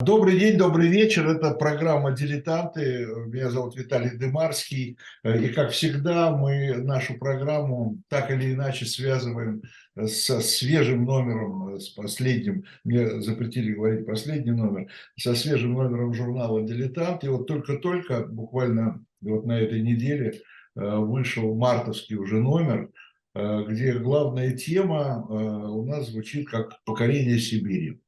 [0.00, 1.26] Добрый день, добрый вечер.
[1.26, 3.04] Это программа «Дилетанты».
[3.26, 4.96] Меня зовут Виталий Дымарский.
[5.24, 9.60] И, как всегда, мы нашу программу так или иначе связываем
[10.06, 14.86] со свежим номером, с последним, мне запретили говорить последний номер,
[15.18, 17.24] со свежим номером журнала «Дилетант».
[17.24, 20.40] И вот только-только, буквально вот на этой неделе,
[20.76, 22.88] вышел мартовский уже номер,
[23.34, 28.00] где главная тема у нас звучит как «Покорение Сибири»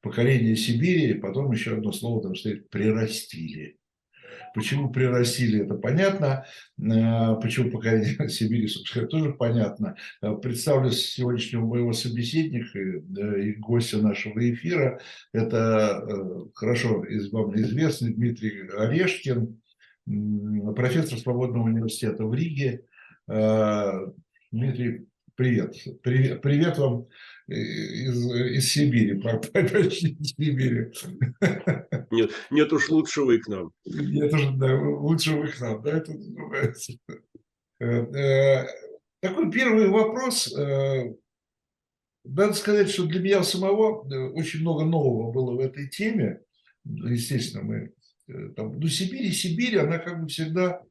[0.00, 3.76] покорение Сибири, потом еще одно слово там стоит «прирастили».
[4.52, 6.44] Почему прирастили, это понятно.
[6.82, 9.96] А, почему покорение Сибири, собственно, тоже понятно.
[10.20, 15.00] А, представлю сегодняшнего моего собеседника и гостя нашего эфира.
[15.32, 19.60] Это э, хорошо вам известный Дмитрий Орешкин,
[20.74, 22.82] профессор Свободного университета в Риге.
[23.28, 24.00] А,
[24.50, 25.76] Дмитрий, привет.
[26.02, 27.06] Привет, привет вам
[27.50, 30.92] из, из Сибири, почти из Сибири.
[32.10, 33.72] Нет, нет уж лучше вы к нам.
[33.84, 36.92] Нет уж, да, лучше вы к нам, да, это называется.
[37.80, 38.66] Э, э,
[39.20, 40.54] такой первый вопрос.
[40.56, 41.12] Э,
[42.24, 46.40] надо сказать, что для меня самого очень много нового было в этой теме.
[46.84, 47.92] Естественно, мы
[48.54, 50.82] там, ну, Сибирь и Сибирь, она как бы всегда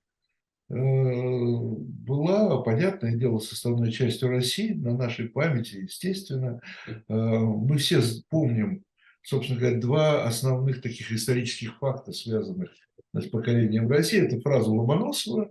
[0.69, 6.61] была, понятное дело, составной частью России, на нашей памяти, естественно.
[6.87, 8.83] Э, мы все помним,
[9.23, 12.69] собственно говоря, два основных таких исторических факта, связанных
[13.13, 14.21] с покорением России.
[14.21, 15.49] Это фраза Ломоносова,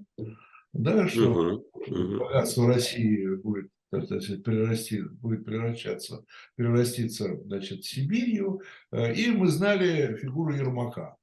[0.73, 2.19] да, что uh-huh.
[2.19, 6.25] богатство России будет сказать, прирасти, будет превращаться,
[6.55, 8.61] превратиться значит, Сибирью.
[8.93, 11.17] Э, и мы знали фигуру Ермака.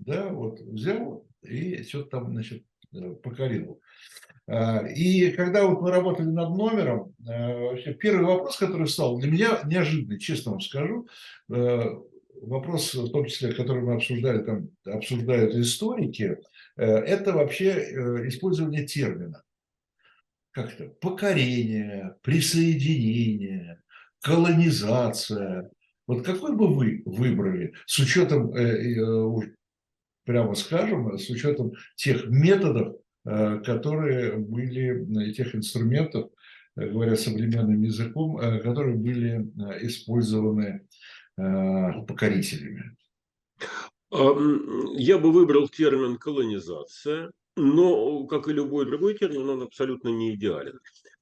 [0.00, 3.80] Да, вот взял и что-то там, значит, Э, покорил.
[4.46, 9.30] А, и когда вот мы работали над номером, э, вообще первый вопрос, который стал для
[9.30, 11.06] меня неожиданный, честно вам скажу,
[11.50, 11.84] э,
[12.40, 16.38] вопрос, в том числе, который мы обсуждали, там обсуждают историки,
[16.76, 19.42] это вообще использование термина.
[20.52, 23.82] Как-то покорение, присоединение,
[24.22, 25.72] колонизация.
[26.06, 28.52] Вот какой бы вы выбрали с учетом
[30.28, 36.30] прямо скажем, с учетом тех методов, э, которые были, тех инструментов,
[36.76, 39.50] э, говоря современным языком, э, которые были
[39.82, 40.86] использованы
[42.08, 42.96] покорителями.
[44.10, 50.80] Я бы выбрал термин колонизация, но, как и любой другой термин, он абсолютно не идеален.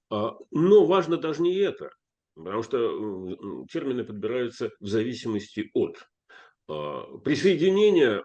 [0.09, 1.91] А, но важно даже не это,
[2.35, 5.99] потому что термины подбираются в зависимости от
[6.69, 8.25] а, присоединение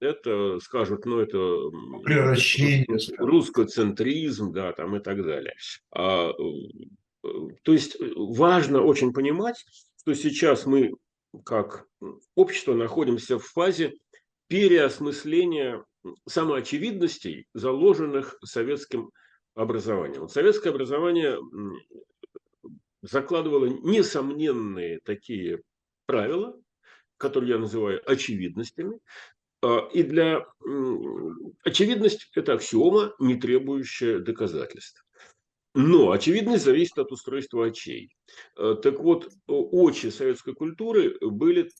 [0.00, 1.38] это скажут, ну это
[2.04, 5.54] превращение, русскоцентризм, да, там и так далее.
[5.92, 7.28] А, э,
[7.62, 9.64] то есть э, важно очень понимать,
[10.00, 10.94] что сейчас мы
[11.44, 11.86] как
[12.34, 13.94] общество находимся в фазе
[14.48, 15.84] переосмысления
[16.28, 19.10] самоочевидностей, заложенных советским
[19.54, 20.22] образованием.
[20.22, 21.38] Вот советское образование
[23.00, 25.62] закладывало несомненные такие
[26.06, 26.60] правила,
[27.24, 28.98] которые я называю очевидностями.
[29.62, 30.46] А, и для
[31.64, 35.04] очевидность– это аксиома, не требующая доказательств.
[35.74, 38.10] Но очевидность зависит от устройства очей.
[38.56, 41.70] А, так вот, очи советской культуры были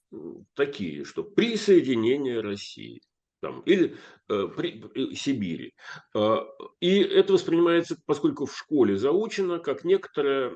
[0.54, 3.02] такие, что присоединение России
[3.40, 3.94] там, или
[4.30, 5.74] э, при, э, Сибири.
[6.14, 6.36] Э,
[6.80, 10.50] и это воспринимается, поскольку в школе заучено, как некоторая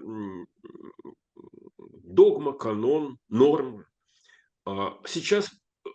[2.08, 3.84] догма, канон, норма.
[4.68, 5.48] А, сейчас
[5.86, 5.88] э,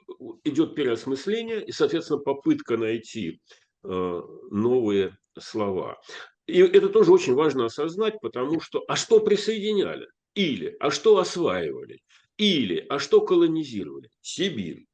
[0.45, 3.39] идет переосмысление и, соответственно, попытка найти
[3.83, 6.01] э, новые слова.
[6.47, 10.07] И это тоже очень важно осознать, потому что а что присоединяли?
[10.33, 11.99] Или а что осваивали?
[12.37, 14.09] Или а что колонизировали?
[14.21, 14.85] Сибирь.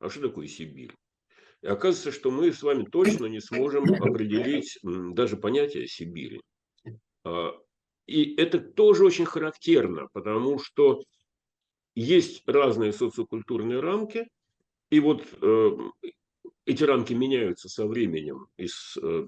[0.00, 0.94] А что такое Сибирь?
[1.62, 6.40] И оказывается, что мы с вами точно не сможем определить даже понятие Сибири.
[7.24, 7.52] А,
[8.06, 11.02] и это тоже очень характерно, потому что
[11.96, 14.28] есть разные социокультурные рамки,
[14.90, 15.70] и вот э,
[16.66, 19.26] эти рамки меняются со временем и с э,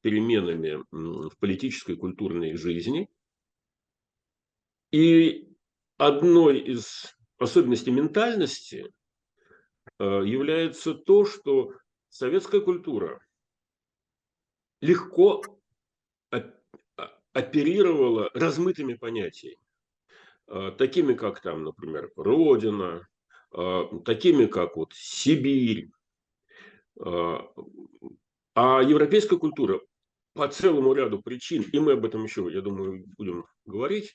[0.00, 3.10] переменами в политической культурной жизни.
[4.92, 5.52] И
[5.98, 8.92] одной из особенностей ментальности
[9.98, 11.72] э, является то, что
[12.10, 13.20] советская культура
[14.80, 15.42] легко
[17.32, 19.63] оперировала размытыми понятиями.
[20.48, 23.06] Э, такими как там, например, Родина,
[23.56, 25.90] э, такими как вот Сибирь.
[27.04, 27.38] Э,
[28.54, 29.80] а европейская культура
[30.34, 34.14] по целому ряду причин, и мы об этом еще, я думаю, будем говорить,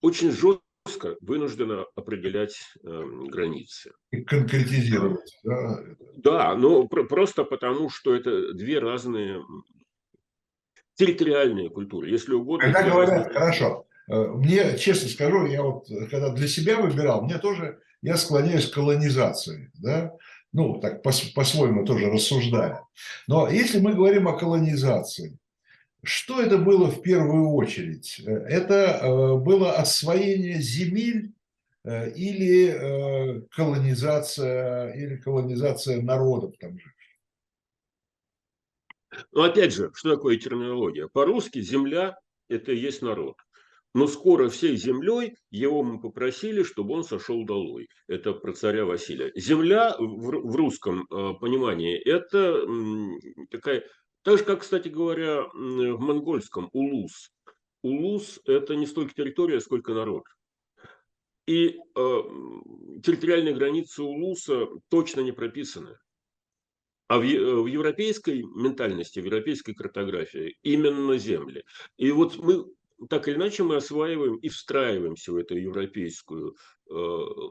[0.00, 3.92] очень жестко вынуждена определять э, границы.
[4.10, 5.38] И конкретизировать.
[5.44, 5.84] Да,
[6.16, 9.44] да ну про- просто потому, что это две разные
[10.94, 12.72] территориальные культуры, если угодно.
[12.72, 13.34] Когда говорят, разные...
[13.34, 18.68] хорошо, мне, честно скажу, я вот, э, когда для себя выбирал, мне тоже, я склоняюсь
[18.68, 20.12] к колонизации, да,
[20.52, 22.82] ну, так по- по-своему тоже рассуждая.
[23.26, 25.38] Но если мы говорим о колонизации,
[26.02, 28.20] что это было в первую очередь?
[28.24, 31.32] Э, это было освоение земель
[31.84, 36.92] или колонизация, или колонизация народов там же?
[39.32, 41.08] Но опять же, что такое терминология?
[41.08, 42.18] По-русски земля–
[42.48, 43.36] это и есть народ.
[43.94, 47.88] Но скоро всей землей его мы попросили, чтобы он сошел долой.
[48.06, 49.32] Это про царя Василия.
[49.34, 52.66] Земля в, русском э, понимании– это
[53.50, 53.84] такая,
[54.22, 57.30] так же, как, кстати говоря, в монгольском– улус.
[57.82, 60.24] Улус– это не столько территория, сколько народ.
[61.46, 62.22] И э,
[63.02, 65.96] территориальные границы Улуса точно не прописаны.
[67.06, 71.64] А в, в европейской ментальности, в европейской картографии именно земли.
[71.96, 72.66] И вот мы
[73.08, 76.56] так или иначе мы осваиваем и встраиваемся в эту европейскую
[76.90, 76.94] э,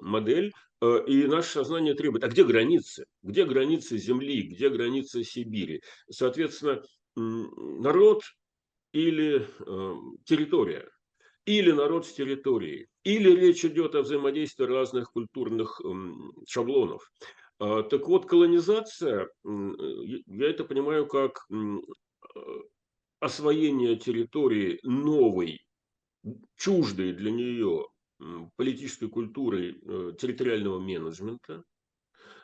[0.01, 0.51] модель,
[0.81, 3.05] э, и наше сознание требует, а где границы?
[3.23, 5.81] Где границы Земли, где границы Сибири?
[6.09, 6.81] Соответственно,
[7.15, 8.23] народ
[8.91, 9.95] или э,
[10.25, 10.89] территория,
[11.45, 15.89] или народ с территорией, или речь идет о взаимодействии разных культурных э,
[16.47, 17.09] шаблонов.
[17.59, 21.47] А, так вот, колонизация, я это понимаю как
[23.19, 25.59] освоение территории новой,
[26.57, 27.87] чуждой для нее
[28.55, 31.63] политической культурой э, территориального менеджмента,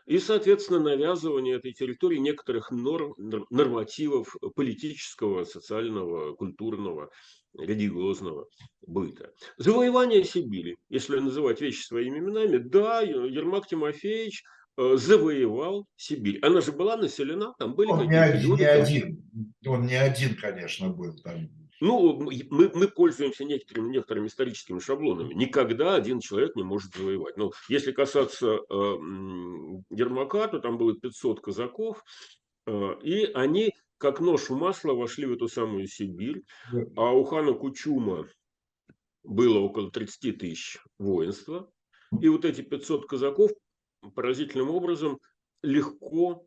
[0.05, 3.15] и, соответственно, навязывание этой территории некоторых норм,
[3.49, 7.09] нормативов политического, социального, культурного,
[7.57, 8.47] религиозного
[8.81, 9.31] быта.
[9.57, 14.43] Завоевание Сибири, если называть вещи своими именами, да, Ермак Тимофеевич
[14.77, 16.39] завоевал Сибирь.
[16.41, 18.61] Она же была населена, там были он какие-то не, люди.
[18.61, 19.23] Не один,
[19.65, 21.49] он не один, конечно, был там.
[21.81, 22.13] Ну,
[22.49, 25.33] мы, мы пользуемся некоторыми, некоторыми историческими шаблонами.
[25.33, 27.35] Никогда один человек не может завоевать.
[27.35, 28.73] Ну, если касаться э,
[29.89, 32.01] Ермака, то там было 500 казаков,
[32.67, 36.43] э, и они как нож в масло вошли в эту самую Сибирь.
[36.95, 38.27] А у хана Кучума
[39.23, 41.69] было около 30 тысяч воинства.
[42.21, 43.51] И вот эти 500 казаков
[44.11, 45.19] поразительным образом
[45.61, 46.45] легко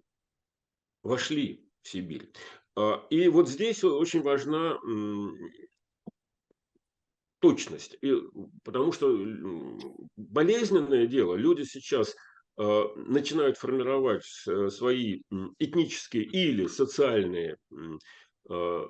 [1.03, 2.31] вошли в Сибирь.
[2.77, 4.79] А, и вот здесь очень важна
[7.41, 8.15] точность, и,
[8.65, 9.09] потому что
[10.17, 12.17] болезненное дело, люди сейчас
[12.57, 15.23] а, начинают формировать свои
[15.59, 17.57] этнические или социальные
[18.49, 18.87] а,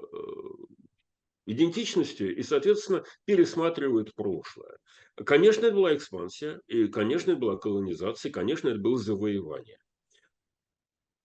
[1.47, 4.77] идентичности и, соответственно, пересматривают прошлое.
[5.25, 9.79] Конечно, это была экспансия, и, конечно, это была колонизация, и, конечно, это было завоевание.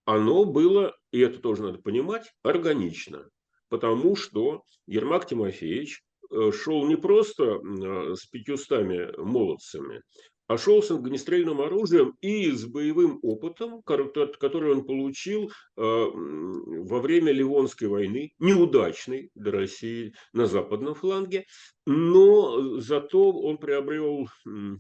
[0.05, 3.29] Оно было, и это тоже надо понимать, органично,
[3.69, 6.01] потому что Ермак Тимофеевич
[6.31, 10.01] э, шел не просто э, с пятьюстами молодцами,
[10.51, 15.51] а шел с огнестрельным оружием и с боевым опытом, который он получил э,
[15.81, 21.45] во время Ливонской войны, неудачной для России на западном фланге,
[21.85, 24.27] но зато он приобрел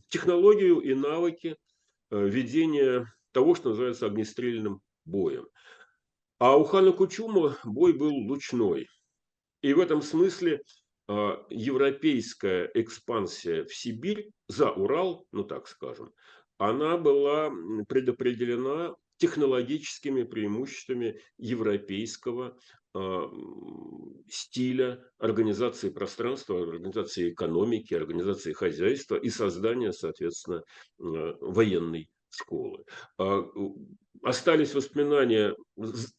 [0.09, 1.55] технологию и навыки
[2.09, 5.47] э, ведения того, что называется огнестрельным боем.
[6.37, 8.89] А у хана Кучума бой был лучной.
[9.61, 10.63] И в этом смысле
[11.49, 16.13] европейская экспансия в Сибирь за Урал, ну так скажем,
[16.57, 17.51] она была
[17.87, 22.57] предопределена технологическими преимуществами европейского
[22.95, 23.21] э,
[24.27, 30.63] стиля организации пространства, организации экономики, организации хозяйства и создания, соответственно,
[30.99, 32.83] э, военной школы.
[33.19, 33.43] Э,
[34.23, 35.55] остались воспоминания,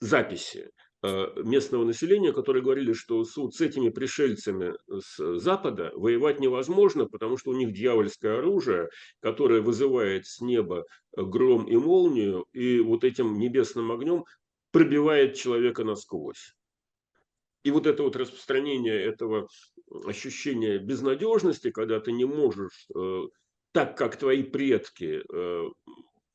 [0.01, 0.71] записи
[1.03, 7.55] местного населения, которые говорили, что с этими пришельцами с Запада воевать невозможно, потому что у
[7.55, 8.89] них дьявольское оружие,
[9.21, 10.85] которое вызывает с неба
[11.17, 14.25] гром и молнию, и вот этим небесным огнем
[14.71, 16.55] пробивает человека насквозь.
[17.65, 19.49] И вот это вот распространение этого
[20.07, 23.23] ощущения безнадежности, когда ты не можешь э,
[23.73, 25.65] так, как твои предки э,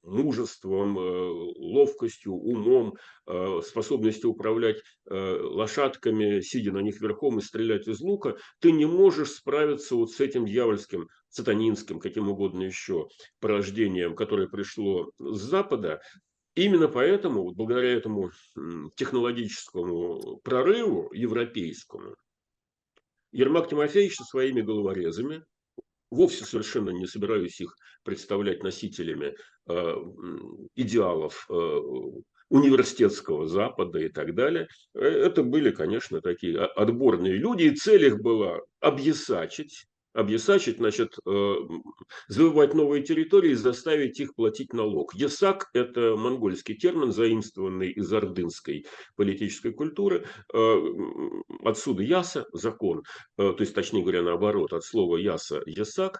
[0.07, 2.95] мужеством, э, ловкостью, умом,
[3.27, 8.85] э, способностью управлять э, лошадками, сидя на них верхом и стрелять из лука, ты не
[8.85, 13.07] можешь справиться вот с этим дьявольским, сатанинским, каким угодно еще
[13.39, 15.99] порождением, которое пришло с Запада.
[16.55, 18.31] Именно поэтому, вот благодаря этому
[18.95, 22.15] технологическому прорыву европейскому,
[23.31, 25.43] Ермак Тимофеевич со своими головорезами
[26.09, 29.35] вовсе совершенно не собираюсь их представлять носителями
[29.67, 29.95] э,
[30.75, 31.53] идеалов э,
[32.49, 34.67] университетского Запада и так далее.
[34.93, 39.85] Э, это были, конечно, такие отборные люди, и цель их была объясачить,
[40.17, 41.55] объясачить, значит, э,
[42.27, 45.13] завоевать новые территории и заставить их платить налог.
[45.13, 50.25] Ясак– это монгольский термин, заимствованный из ордынской политической культуры.
[50.53, 50.75] Э,
[51.63, 53.03] отсюда яса– закон,
[53.35, 56.19] то есть, точнее говоря, наоборот, от слова яса– ясак.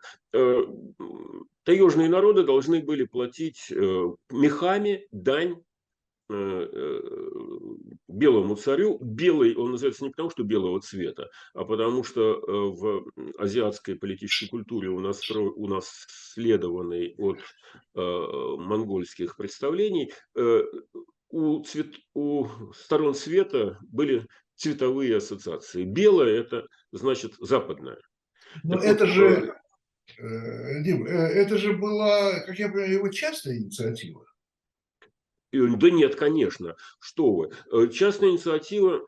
[1.64, 3.72] Таежные народы должны были платить
[4.30, 5.67] мехами дань Э, э,
[8.08, 9.00] белому царю.
[9.02, 13.06] Белый он называется не потому, что белого цвета, а потому что э, в
[13.38, 17.40] азиатской политической культуре у нас, у нас следованный от
[17.96, 20.12] монгольских представлений,
[21.30, 25.84] у, цвет, у сторон света были цветовые ассоциации.
[25.84, 27.98] Белое– это значит западное.
[28.64, 29.56] Но это вот, же,
[30.18, 34.27] Дим, это же была, как я понимаю, его частная инициатива.
[35.52, 36.76] Да нет, конечно.
[37.00, 37.52] Что вы.
[37.72, 39.06] Э, частная инициатива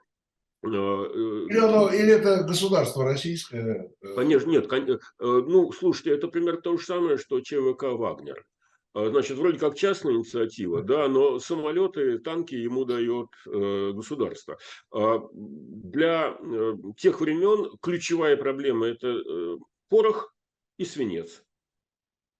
[0.64, 3.92] э, или, оно, или это государство российское?
[4.02, 4.16] Э?
[4.16, 4.70] Конечно, нет.
[5.20, 8.46] Ну, слушайте, это примерно то же самое, что ЧВК «Вагнер».
[8.96, 14.58] Значит, вроде как частная инициатива, да, но самолеты, танки ему дает государство.
[14.92, 16.36] А для
[16.98, 19.58] тех времен ключевая проблема– это
[19.90, 20.34] порох
[20.78, 21.44] и свинец.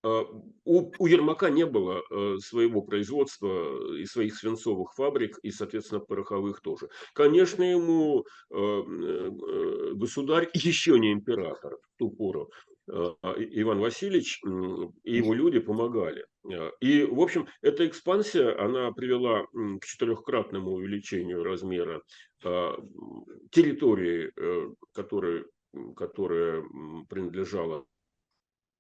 [0.02, 0.24] А,
[0.64, 6.62] у, у Ермака не было э, своего производства и своих свинцовых фабрик, и, соответственно, пороховых
[6.62, 6.90] тоже.
[7.14, 12.50] Конечно, ему э, э, государь, еще не император в ту пору,
[12.88, 14.42] Иван Васильевич
[15.04, 16.26] и его люди помогали.
[16.82, 19.46] И, в общем, эта экспансия, она привела
[19.80, 22.02] к четырехкратному увеличению размера
[23.52, 24.32] территории,
[24.92, 25.46] которая,
[25.96, 26.64] которая
[27.10, 27.86] принадлежала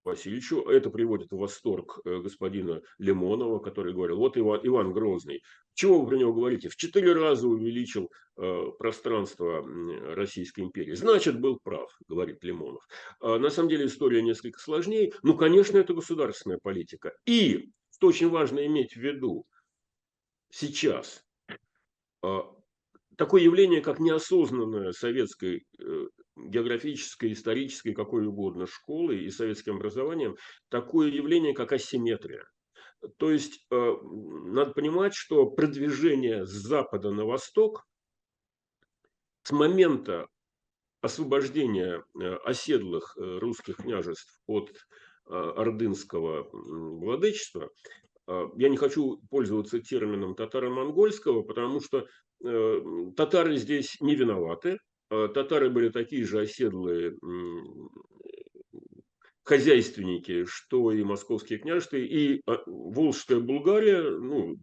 [0.03, 0.61] Васильевичу.
[0.69, 5.41] Это приводит в восторг э, господина Лимонова, который говорил, вот Иван, Иван Грозный,
[5.73, 6.69] чего вы про него говорите?
[6.69, 9.65] В четыре раза увеличил э, пространство
[10.15, 10.93] Российской империи.
[10.93, 12.85] Значит, был прав, говорит Лимонов.
[13.21, 15.13] А на самом деле история несколько сложнее.
[15.23, 17.13] Ну, конечно, это государственная политика.
[17.25, 19.45] И, что очень важно иметь в виду,
[20.49, 21.23] сейчас
[22.21, 22.43] а,
[23.17, 26.07] такое явление, как неосознанная советской э,
[26.47, 30.35] географической, исторической, какой угодно школы и советским образованием,
[30.69, 32.45] такое явление, как асимметрия.
[33.17, 37.87] То есть, э, надо понимать, что продвижение с запада на восток
[39.43, 40.27] с момента
[41.01, 44.71] освобождения э, оседлых русских княжеств от
[45.25, 47.69] ордынского владычества,
[48.27, 52.07] я не хочу пользоваться термином татаро-монгольского, потому что
[52.43, 52.81] Э,
[53.17, 54.77] татары здесь не виноваты.
[55.09, 57.17] Э, татары были такие же оседлые
[59.43, 64.57] хозяйственники, что и московские княжества, и а, Волжская Булгария, ну,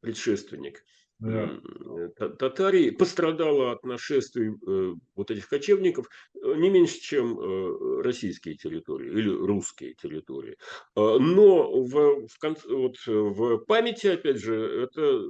[0.00, 0.82] предшественник.
[1.20, 9.10] Татарии пострадала от нашествий э, вот этих кочевников э, не меньше, чем э, российские территории
[9.10, 10.56] или русские территории.
[10.94, 15.20] Но в, в, вот, в памяти, опять же, это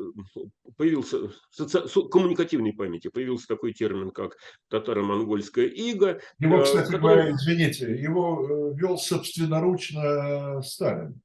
[0.76, 1.80] появился, соци...
[2.10, 4.36] коммуникативной памяти появился такой термин, как
[4.68, 6.20] татаро-монгольская ига.
[6.38, 7.00] Его, кстати который...
[7.00, 11.20] говоря, извините, его вел собственноручно Сталин.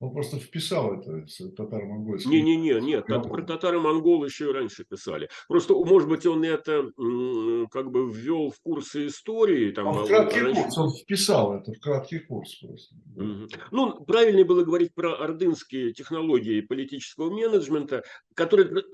[0.00, 1.26] Он просто вписал это
[1.56, 2.30] татаро-монгольский.
[2.30, 5.28] Не-не-не, нет, про татаро-монгол еще и раньше писали.
[5.48, 6.84] Просто, может быть, он это
[7.70, 9.72] как бы ввел в курсы истории.
[9.72, 10.62] Там, он в краткий раньше...
[10.62, 12.94] курс, он вписал это в краткий курс просто.
[13.16, 13.48] Угу.
[13.72, 18.86] Ну, правильнее было говорить про ордынские технологии политического менеджмента, которые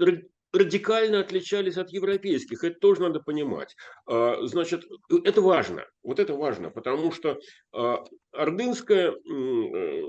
[0.55, 2.63] радикально отличались от европейских.
[2.63, 3.75] Это тоже надо понимать.
[4.07, 4.85] А, значит,
[5.25, 5.85] это важно.
[6.03, 7.41] Вот это важно, потому что
[7.73, 9.15] а, ордынская э,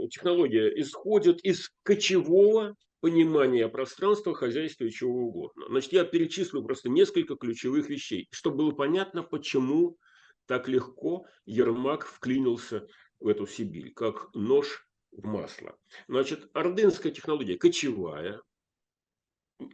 [0.09, 5.65] технология исходит из кочевого понимания пространства, хозяйства и чего угодно.
[5.69, 9.97] Значит, я перечислю просто несколько ключевых вещей, чтобы было понятно, почему
[10.47, 12.87] так легко Ермак вклинился
[13.19, 15.75] в эту Сибирь, как нож в масло.
[16.07, 18.41] Значит, ордынская технология кочевая,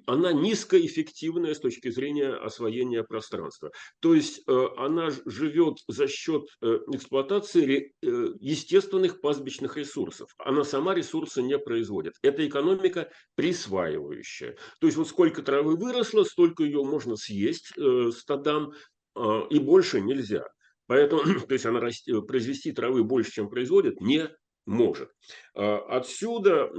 [0.06, 3.72] она низкоэффективная с точки зрения освоения пространства.
[4.00, 10.34] То есть э, она живет за счет э, эксплуатации э, естественных пастбищных ресурсов.
[10.38, 12.14] Она сама ресурсы не производит.
[12.22, 14.56] Это экономика присваивающая.
[14.80, 17.72] То есть вот сколько травы выросло, столько ее можно съесть
[18.18, 18.74] стадам,
[19.50, 20.46] и больше нельзя.
[20.88, 21.82] Поэтому, то есть она
[22.28, 24.30] произвести травы больше, чем производит, не
[24.66, 25.10] может.
[25.54, 26.70] Отсюда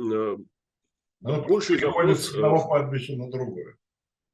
[1.24, 3.76] она больше переходит с одного кладбища на другое.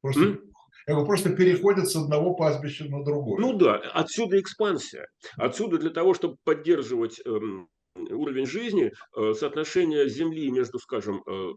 [0.00, 0.38] Просто,
[0.86, 3.40] Я говорю, просто переходят с одного пастбища на другое.
[3.40, 5.08] Ну да, отсюда экспансия.
[5.36, 11.50] Отсюда для того, чтобы поддерживать эм, уровень жизни, э, соотношение земли между, скажем, э,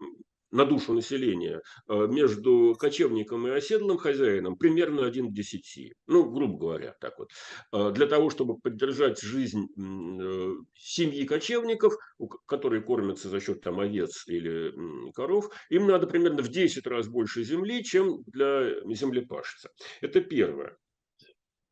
[0.51, 5.93] на душу населения э, между кочевником и оседлым хозяином примерно 1 к 10.
[6.08, 7.29] Ну, грубо говоря, так вот.
[7.74, 11.93] Э, для того, чтобы поддержать жизнь э, семьи кочевников,
[12.46, 14.74] которые кормятся за счет там, овец или
[15.13, 19.70] коров, им надо примерно в 10 раз больше земли, чем для землепашца.
[20.01, 20.77] Это первое.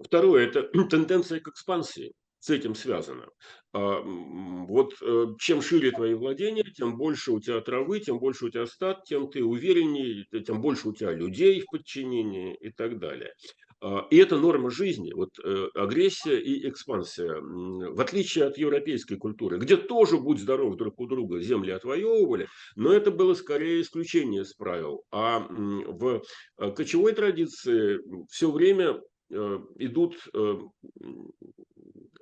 [0.02, 3.27] Второе– это тенденция к экспансии с этим связано.
[3.72, 8.50] А, вот э, чем шире твои владения, тем больше у тебя травы, тем больше у
[8.50, 13.34] тебя стад, тем ты увереннее, тем больше у тебя людей в подчинении и так далее.
[13.81, 17.39] А, и это норма жизни, вот э, агрессия и экспансия.
[17.39, 22.91] В отличие от европейской культуры, где тоже, будь здоров, друг у друга земли отвоевывали, но
[22.91, 25.03] это было скорее исключение из правил.
[25.12, 26.24] А в
[26.58, 29.00] э, кочевой традиции все время
[29.77, 30.15] идут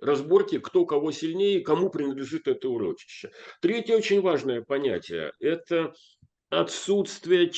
[0.01, 3.31] разборки, кто кого сильнее, кому принадлежит это урочище.
[3.61, 5.93] Третье очень важное понятие– это
[6.49, 7.51] отсутствие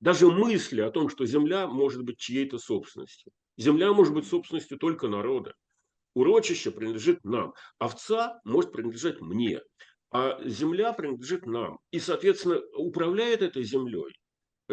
[0.00, 3.32] даже мысли о том, что земля может быть чьей-то собственностью.
[3.56, 5.54] Земля может быть собственностью только народа.
[6.14, 7.54] Урочище принадлежит нам.
[7.78, 9.60] Овца может принадлежать мне.
[10.10, 11.78] А земля принадлежит нам.
[11.90, 14.12] И, соответственно, управляет этой землей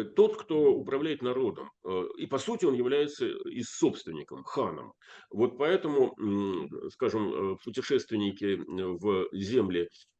[0.02, 1.70] тот, кто управляет народом.
[1.84, 4.92] Э, и, по сути, он является и собственником, ханом.
[5.30, 6.14] Вот поэтому,
[6.90, 10.13] скажем, э, путешественники в земли Э, э,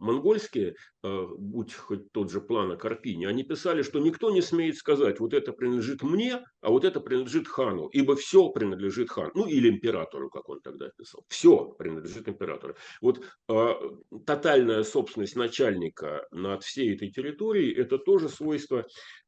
[0.00, 4.76] монгольские, э, будь хоть тот же план о Карпине, они писали, что никто не смеет
[4.76, 9.46] сказать, вот это принадлежит мне, а вот это принадлежит хану, ибо все принадлежит хану, ну
[9.46, 11.24] или императору, как он тогда писал.
[11.28, 12.74] Все принадлежит императору.
[13.00, 13.74] Вот э,
[14.26, 19.21] тотальная собственность начальника над всей этой территорией, это тоже свойство Э,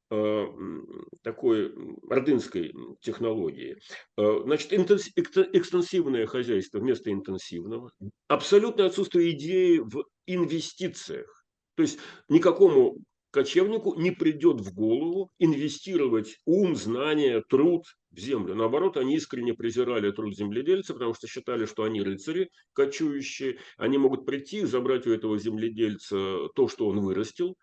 [1.23, 1.75] такой
[2.11, 3.77] ордынской технологии.
[4.19, 7.91] Э, значит, экстенсивное хозяйство вместо интенсивного.
[8.29, 11.45] Абсолютное отсутствие идеи в инвестициях.
[11.77, 12.99] То есть никакому
[13.35, 18.55] кочевнику не придет в голову инвестировать ум, знания, труд в землю.
[18.55, 23.59] Наоборот, они искренне презирали труд земледельца, потому что считали, что они рыцари кочующие.
[23.77, 27.57] Они могут прийти, забрать у этого земледельца то, что он вырастил,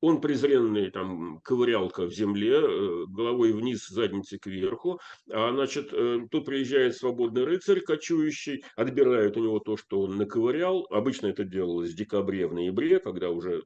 [0.00, 5.00] он презренный, там, ковырялка в земле, э, головой вниз, задницей кверху.
[5.30, 10.86] А, значит, э, тут приезжает свободный рыцарь, кочующий, отбирает у него то, что он наковырял.
[10.90, 13.62] Обычно это делалось в декабре, в ноябре, когда уже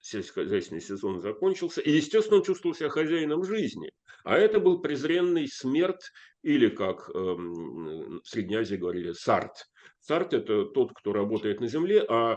[0.00, 1.80] сельскохозяйственный сезон закончился.
[1.80, 3.90] И, естественно, он чувствовал себя хозяином жизни.
[4.24, 6.10] А это был презренный смерть,
[6.42, 9.52] или, как э, в Средней Азии говорили, сарт.
[10.00, 12.36] Сарт– это тот, кто работает на земле, а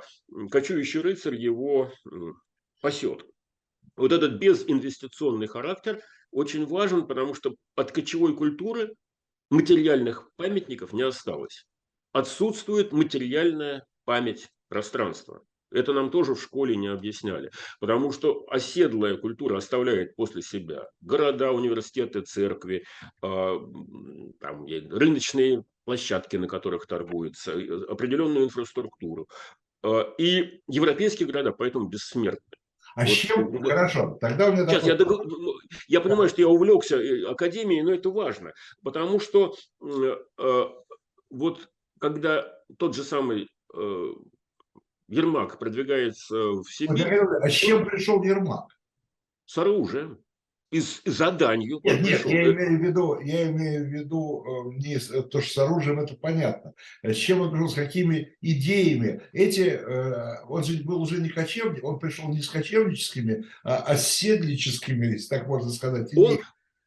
[0.51, 1.91] кочующий рыцарь его
[2.85, 3.25] пасет.
[3.97, 8.93] Вот этот безинвестиционный характер очень важен, потому что от кочевой культуры
[9.49, 11.65] материальных памятников не осталось.
[12.11, 15.41] Отсутствует материальная память пространства.
[15.71, 17.49] Это нам тоже в школе не объясняли.
[17.79, 22.85] Потому что оседлая культура оставляет после себя города, университеты, церкви,
[23.23, 23.57] а,
[24.39, 27.53] там, рыночные площадки, на которых торгуются,
[27.89, 29.27] определенную инфраструктуру.
[29.81, 32.57] А, и европейские города поэтому бессмертны.
[32.95, 33.49] А вот, с чем?
[33.49, 34.91] Вот, Хорошо, тогда у меня Сейчас, такой...
[34.91, 35.61] я, дог...
[35.87, 38.53] я понимаю, что я увлекся э, академией, но это важно,
[38.83, 40.65] потому что э,
[41.29, 44.07] вот когда тот же самый э,
[45.09, 47.19] Ермак продвигается в Сибирь...
[47.41, 48.67] А с чем пришел Ермак?
[49.45, 50.24] С оружием
[50.75, 51.79] из заданию.
[51.83, 55.53] Нет, нет, я имею в виду, я имею в виду э, не э, то, что
[55.53, 56.73] с оружием это понятно.
[57.01, 59.21] А с чем он пришел, с какими идеями?
[59.31, 65.13] Эти, э, он же был уже не кочевник, он пришел не с кочевническими, а оседлическими,
[65.13, 66.11] если так можно сказать.
[66.17, 66.39] Он,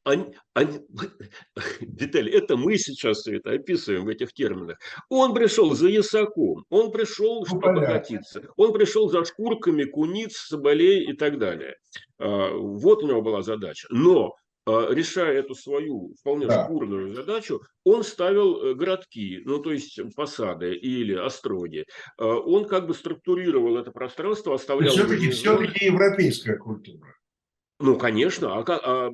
[0.05, 0.81] они, они,
[1.81, 4.79] Виталий, это мы сейчас все это описываем в этих терминах.
[5.09, 11.05] Он пришел за ясаком, он пришел, ну, чтобы обогатиться, он пришел за шкурками куниц, соболей
[11.05, 11.77] и так далее.
[12.19, 13.87] А, вот у него была задача.
[13.91, 14.35] Но
[14.69, 16.65] а, решая эту свою вполне да.
[16.65, 21.85] шкурную задачу, он ставил э, городки, ну то есть посады или остроги.
[22.19, 24.93] А, он как бы структурировал это пространство, оставлял...
[24.93, 27.15] Все-таки все-таки европейская культура.
[27.81, 28.59] Ну, конечно.
[28.59, 29.11] А, а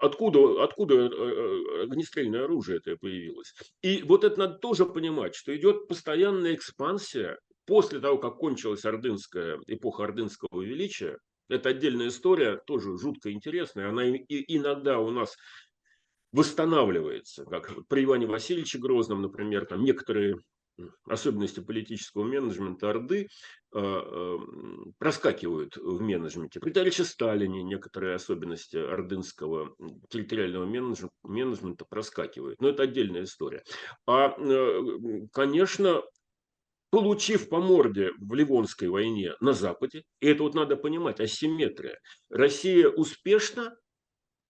[0.00, 3.54] откуда, откуда э, э, огнестрельное оружие это появилось?
[3.80, 9.58] И вот это надо тоже понимать, что идет постоянная экспансия после того, как кончилась ордынская,
[9.66, 11.18] эпоха ордынского величия.
[11.48, 13.88] Это отдельная история, тоже жутко интересная.
[13.88, 15.36] Она и иногда у нас
[16.32, 20.36] восстанавливается, как при Иване Васильевиче Грозном, например, там некоторые
[21.06, 23.28] особенности политического менеджмента Орды
[24.98, 26.60] проскакивают в менеджменте.
[26.60, 29.74] При товарище Сталине некоторые особенности ордынского
[30.08, 30.66] территориального
[31.22, 32.60] менеджмента проскакивают.
[32.60, 33.62] Но это отдельная история.
[34.06, 34.36] А,
[35.32, 36.02] конечно,
[36.90, 42.88] получив по морде в Ливонской войне на Западе, и это вот надо понимать, асимметрия, Россия
[42.88, 43.76] успешна,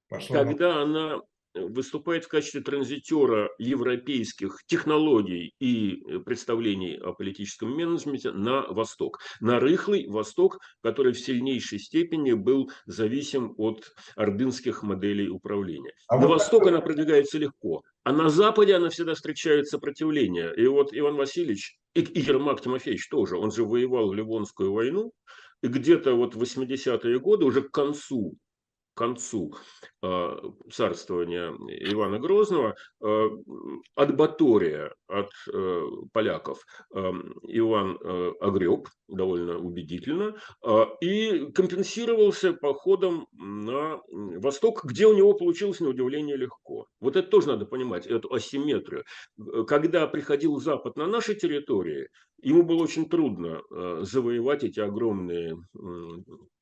[0.08, 1.20] Пошла когда она
[1.54, 9.20] выступает в качестве транзитера европейских технологий и э, представлений о политическом менеджменте на Восток.
[9.40, 15.92] На рыхлый Восток, который в сильнейшей степени был зависим от ордынских моделей управления.
[16.08, 20.52] А на вот Восток она продвигается легко, а на Западе она всегда встречает сопротивление.
[20.56, 25.12] И вот Иван Васильевич и, и Ермак Тимофеевич тоже, он же воевал в Ливонскую войну,
[25.62, 28.36] и где-то вот в 80-е годы, уже к концу
[28.94, 29.55] концу
[30.03, 30.37] э,
[30.70, 31.53] царствования
[31.92, 33.29] Ивана Грозного э,
[33.94, 37.98] от Батория, от э, поляков, Иван
[38.40, 40.35] огреб довольно убедительно
[41.00, 46.87] и компенсировался походом на восток, где у него получилось на удивление легко.
[47.00, 49.05] Вот это тоже надо понимать, эту асимметрию.
[49.66, 52.09] Когда приходил Запад на наши территории,
[52.42, 53.61] ему было очень трудно
[54.03, 55.57] завоевать эти огромные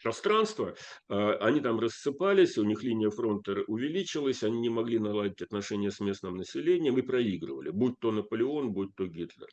[0.02, 0.74] пространства,
[1.08, 6.36] они там рассыпались, у них линия фронта увеличилась, они не могли наладить отношения с местным
[6.36, 9.48] населением и проигрывали, будь то Наполеон, будь то Гитлер.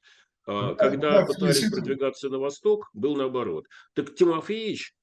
[0.48, 3.66] А, когда да, пытались продвигаться на восток, был наоборот.
[3.94, 4.94] Так Тимофеевич,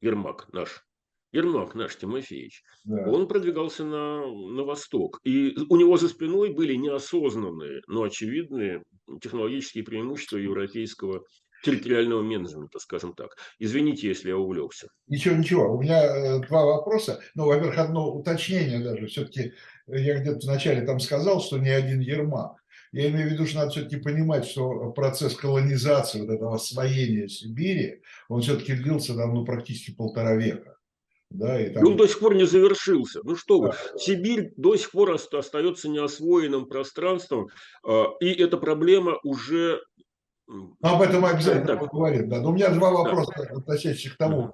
[0.00, 0.84] Ермак наш,
[1.32, 3.08] Ермак наш Тимофеевич, да.
[3.10, 5.20] он продвигался на, на восток.
[5.24, 8.82] И у него за спиной были неосознанные, но очевидные
[9.20, 11.24] технологические преимущества европейского
[11.64, 13.36] территориального менеджмента, скажем так.
[13.58, 14.88] Извините, если я увлекся.
[15.08, 15.74] Ничего, ничего.
[15.74, 17.20] У меня э, два вопроса.
[17.34, 19.06] Ну, во-первых, одно уточнение даже.
[19.06, 19.52] Все-таки
[19.86, 22.62] я где-то вначале там сказал, что не один Ермак.
[22.92, 28.00] Я имею в виду, что надо все-таки понимать, что процесс колонизации, вот этого освоения Сибири,
[28.28, 30.75] он все-таки длился там, ну, практически полтора века.
[31.30, 31.84] Да, и там...
[31.84, 33.20] Он до сих пор не завершился.
[33.24, 33.98] Ну что вы, да.
[33.98, 37.48] Сибирь до сих пор остается неосвоенным пространством,
[37.84, 39.80] а, и эта проблема уже
[40.48, 41.80] но об этом мы обязательно так.
[41.80, 42.28] поговорим.
[42.28, 42.40] Да.
[42.40, 43.58] Но у меня два вопроса, да.
[43.58, 44.52] относящихся к тому.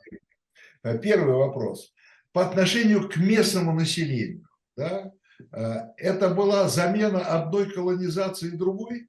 [0.82, 0.96] Да.
[0.98, 1.92] Первый вопрос.
[2.32, 4.48] По отношению к местному населению.
[4.74, 5.12] Да,
[5.52, 9.08] э, это была замена одной колонизации другой?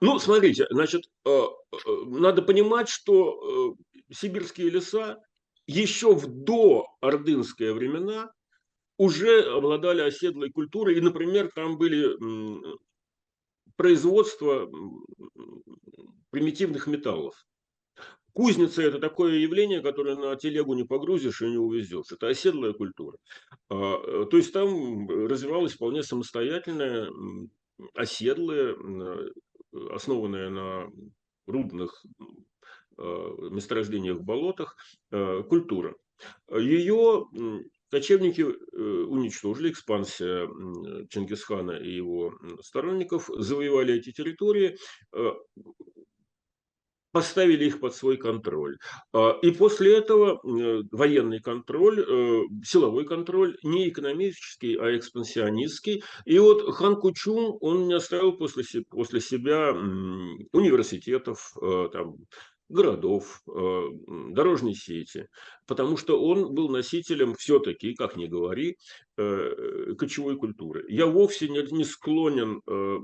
[0.00, 3.76] Ну, смотрите, значит, э, э, надо понимать, что
[4.10, 5.22] сибирские леса
[5.66, 8.32] еще в доордынские времена
[8.98, 12.16] уже обладали оседлой культурой, и, например, там были
[13.76, 14.70] производство
[16.30, 17.34] примитивных металлов.
[18.32, 22.12] Кузница– это такое явление, которое на телегу не погрузишь и не увезешь.
[22.12, 23.18] Это оседлая культура.
[23.68, 27.10] А, э, то есть там развивалась вполне самостоятельная,
[27.94, 28.74] оседлая,
[29.90, 30.90] основанная на
[31.46, 32.02] рудных
[32.98, 34.76] месторождениях в болотах
[35.10, 35.94] э, культура.
[36.50, 37.26] Ее
[37.92, 40.48] Кочевники э, уничтожили, экспансия
[41.10, 44.78] Чингисхана и его сторонников завоевали эти территории,
[45.14, 45.32] э,
[47.12, 48.78] поставили их под свой контроль.
[49.12, 52.02] А, и после этого э, военный контроль,
[52.64, 56.02] силовой контроль, не экономический, а экспансионистский.
[56.24, 59.74] И вот Хан Кучум, он не оставил после, после себя
[60.52, 61.52] университетов,
[61.92, 62.16] там,
[62.72, 63.82] городов, э,
[64.30, 65.28] дорожной сети,
[65.66, 68.76] потому что он был носителем все-таки, как ни говори,
[69.16, 70.84] э, кочевой культуры.
[70.88, 72.98] Я вовсе не склонен э,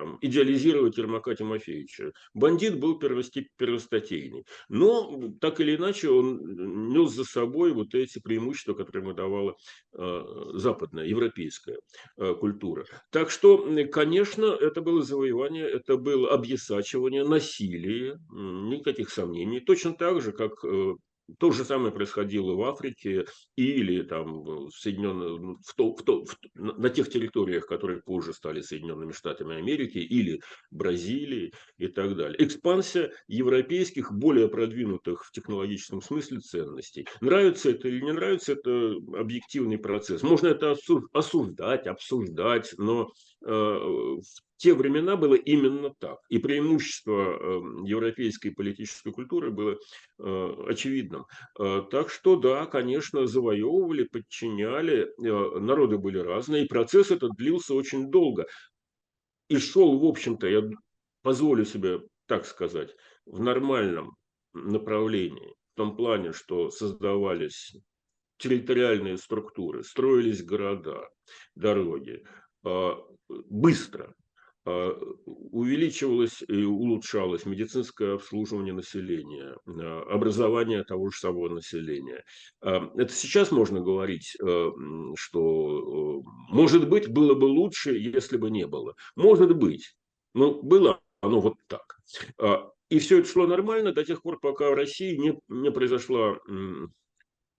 [0.00, 2.12] там, идеализировать Ермака Тимофеевича.
[2.32, 4.46] Бандит был первостатейный.
[4.70, 9.56] Но так или иначе он нес за собой вот эти преимущества, которые ему давала
[9.92, 11.78] э, западная, европейская
[12.16, 12.86] э, культура.
[13.10, 19.60] Так что, конечно, это было завоевание, это было объясачивание, насилие, никаких сомнений.
[19.60, 20.94] Точно так же, как э,
[21.38, 26.36] то же самое происходило в Африке или там в Соединенных, в то, в то, в,
[26.54, 30.40] на тех территориях, которые позже стали Соединенными Штатами Америки или
[30.70, 32.42] Бразилии и так далее.
[32.44, 37.06] Экспансия европейских, более продвинутых в технологическом смысле ценностей.
[37.20, 40.22] Нравится это или не нравится, это объективный процесс.
[40.22, 40.76] Можно это
[41.12, 43.10] осуждать, обсуждать, но
[43.42, 44.22] в
[44.58, 46.18] те времена было именно так.
[46.28, 49.78] И преимущество эм, европейской политической культуры было
[50.18, 51.24] э, очевидным.
[51.58, 57.74] Э, так что, да, конечно, завоевывали, подчиняли, э, народы были разные, и процесс этот длился
[57.74, 58.46] очень долго.
[59.48, 60.62] И шел, в общем-то, я
[61.22, 62.00] позволю себе
[62.30, 62.94] так сказать,
[63.26, 64.16] в нормальном
[64.52, 67.74] направлении, в том плане, что создавались
[68.36, 71.08] территориальные структуры, строились города,
[71.56, 72.22] дороги,
[73.48, 74.14] быстро,
[74.66, 74.90] а,
[75.24, 82.22] увеличивалось и улучшалось медицинское обслуживание населения, а, образование того же самого населения.
[82.60, 84.70] Это сейчас можно говорить, э,
[85.16, 88.94] что, э, может быть, было бы лучше, если бы не было.
[89.16, 89.94] Может быть.
[90.34, 91.98] Но было оно вот так.
[92.90, 96.38] И все это шло нормально до тех пор, пока в России не, не произошла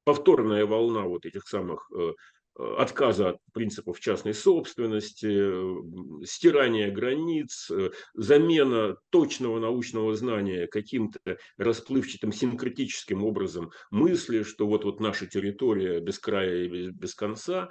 [0.03, 2.13] повторная волна вот этих самых э, Э,
[2.57, 11.19] отказа от принципов частной собственности, э, стирания границ, э, замена точного научного знания каким-то
[11.57, 17.69] расплывчатым синкретическим образом мысли, что вот, вот наша территория без края и без, без конца,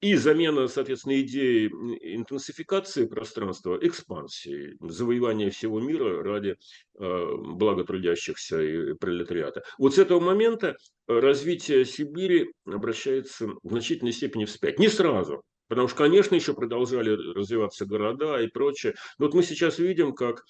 [0.00, 6.56] и замена, соответственно, идеи интенсификации пространства экспансией, завоевания всего мира ради
[6.96, 9.64] блага трудящихся и пролетариата.
[9.78, 10.76] Вот с этого момента
[11.06, 14.78] развитие Сибири обращается в значительной степени вспять.
[14.78, 18.94] Не сразу, потому что, конечно, еще продолжали развиваться города и прочее.
[19.18, 20.42] Но вот мы сейчас видим, как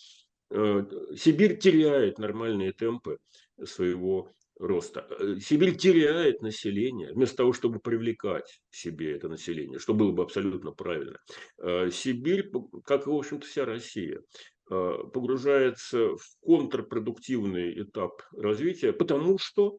[0.50, 0.84] э,
[1.16, 3.18] Сибирь теряет нормальные темпы
[3.64, 5.06] своего роста.
[5.18, 10.22] Э, Сибирь теряет население, вместо того, чтобы привлекать к себе это население, что было бы
[10.22, 11.18] абсолютно правильно.
[11.58, 12.52] Э, Сибирь,
[12.84, 14.20] как и, в общем-то, вся Россия,
[14.66, 19.78] погружается в контрпродуктивный этап развития, потому что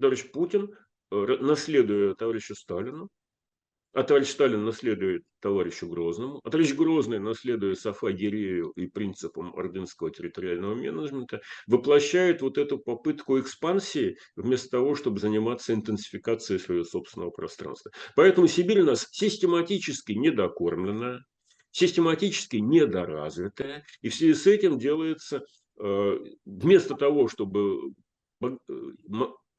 [0.00, 0.74] товарищ Путин,
[1.10, 3.08] наследуя товарищу Сталину,
[3.92, 10.12] а товарищ Сталин наследует товарищу Грозному, а товарищ Грозный, наследуя Сафа Гирею и принципам ордынского
[10.12, 17.90] территориального менеджмента, воплощает вот эту попытку экспансии вместо того, чтобы заниматься интенсификацией своего собственного пространства.
[18.14, 21.24] Поэтому Сибирь у нас систематически недокормленная,
[21.72, 25.42] систематически недоразвитая, и в связи с этим делается,
[25.82, 27.92] э, вместо того, чтобы
[28.40, 28.46] э,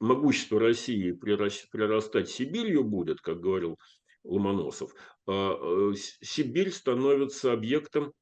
[0.02, 3.78] могущество России прирастать Сибирью будет, как говорил
[4.24, 4.94] Ломоносов,
[5.26, 8.12] а, э, Сибирь становится объектом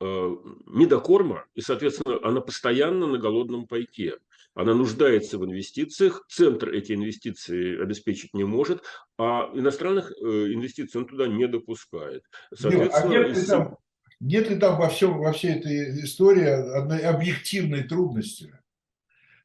[0.00, 4.18] а, недокорма, и, соответственно, она постоянно на голодном пайке.
[4.54, 8.82] Она нуждается в инвестициях, центр эти инвестиции обеспечить не может,
[9.18, 12.24] а иностранных э, инвестиций он туда не допускает.
[12.52, 13.76] Соответственно, а нет ли там,
[14.20, 18.52] нет ли там во, всем, во всей этой истории одной объективной трудности?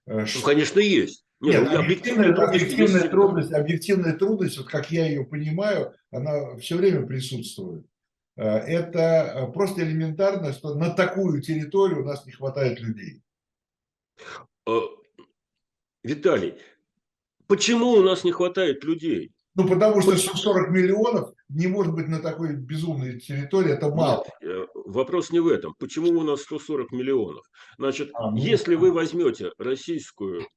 [0.10, 1.24] Э, ну, конечно, есть.
[1.40, 6.76] Нет, Нет ну, объективная, объективная, трудность, объективная трудность, вот как я ее понимаю, она все
[6.76, 7.86] время присутствует.
[8.36, 13.22] Э, это э, просто элементарно, что на такую территорию у нас не хватает людей.
[16.04, 16.56] Виталий,
[17.48, 19.32] почему у нас не хватает людей?
[19.60, 24.24] Ну, потому что 40 миллионов не может быть на такой безумной территории, это мало.
[24.42, 25.74] Нет, э, вопрос не в этом.
[25.78, 27.44] Почему у нас 140 миллионов?
[27.78, 30.48] Значит, а, ну, если вы возьмете Российскую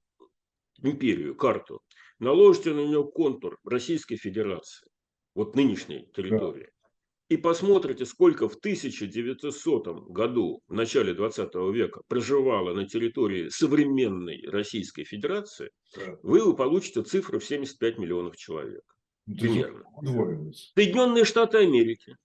[0.83, 1.81] империю, карту,
[2.21, 4.87] наложите на нее контур Российской Федерации,
[5.35, 6.82] вот нынешней территории, да.
[7.33, 15.05] И посмотрите, сколько в 1900 году, в начале 20 века, проживало на территории современной Российской
[15.05, 16.19] Федерации, да.
[16.23, 18.83] вы получите цифру в 75 миллионов человек.
[19.25, 20.53] Ну, примерно.
[20.75, 22.17] Соединенные Штаты Америки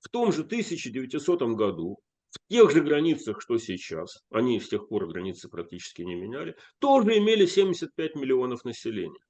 [0.00, 2.00] в том же 1900 году,
[2.32, 7.16] в тех же границах, что сейчас, они с тех пор границы практически не меняли, тоже
[7.16, 9.22] имели 75 миллионов населения.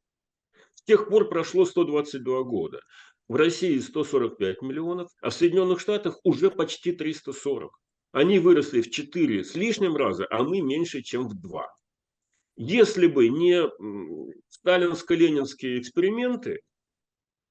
[0.74, 2.80] С тех пор прошло 122 года.
[3.32, 7.72] В России 145 миллионов, а в Соединенных Штатах уже почти 340.
[8.12, 11.66] Они выросли в 4 с лишним раза, а мы меньше, чем в 2.
[12.56, 13.62] Если бы не
[14.50, 16.60] сталинско-ленинские эксперименты,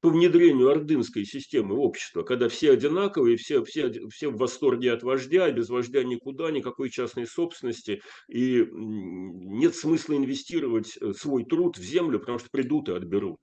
[0.01, 5.49] по внедрению ордынской системы общества, когда все одинаковые, все, все, все в восторге от вождя,
[5.49, 12.19] без вождя никуда, никакой частной собственности, и нет смысла инвестировать э, свой труд в землю,
[12.19, 13.39] потому что придут и отберут.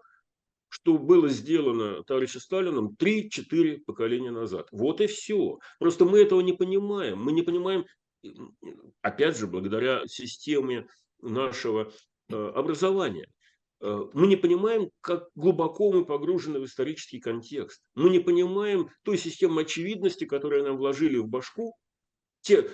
[0.75, 4.67] что было сделано товарищем Сталином 3-4 поколения назад.
[4.73, 5.57] Вот и все.
[5.79, 7.17] Просто мы этого не понимаем.
[7.17, 7.85] Мы не понимаем
[9.01, 10.85] опять же, благодаря системе
[11.21, 11.93] нашего
[12.27, 13.29] э, образования.
[13.79, 17.81] Э, мы не понимаем, как глубоко мы погружены в исторический контекст.
[17.93, 21.73] Мы не понимаем той системы очевидности, которую нам вложили в башку,
[22.41, 22.69] те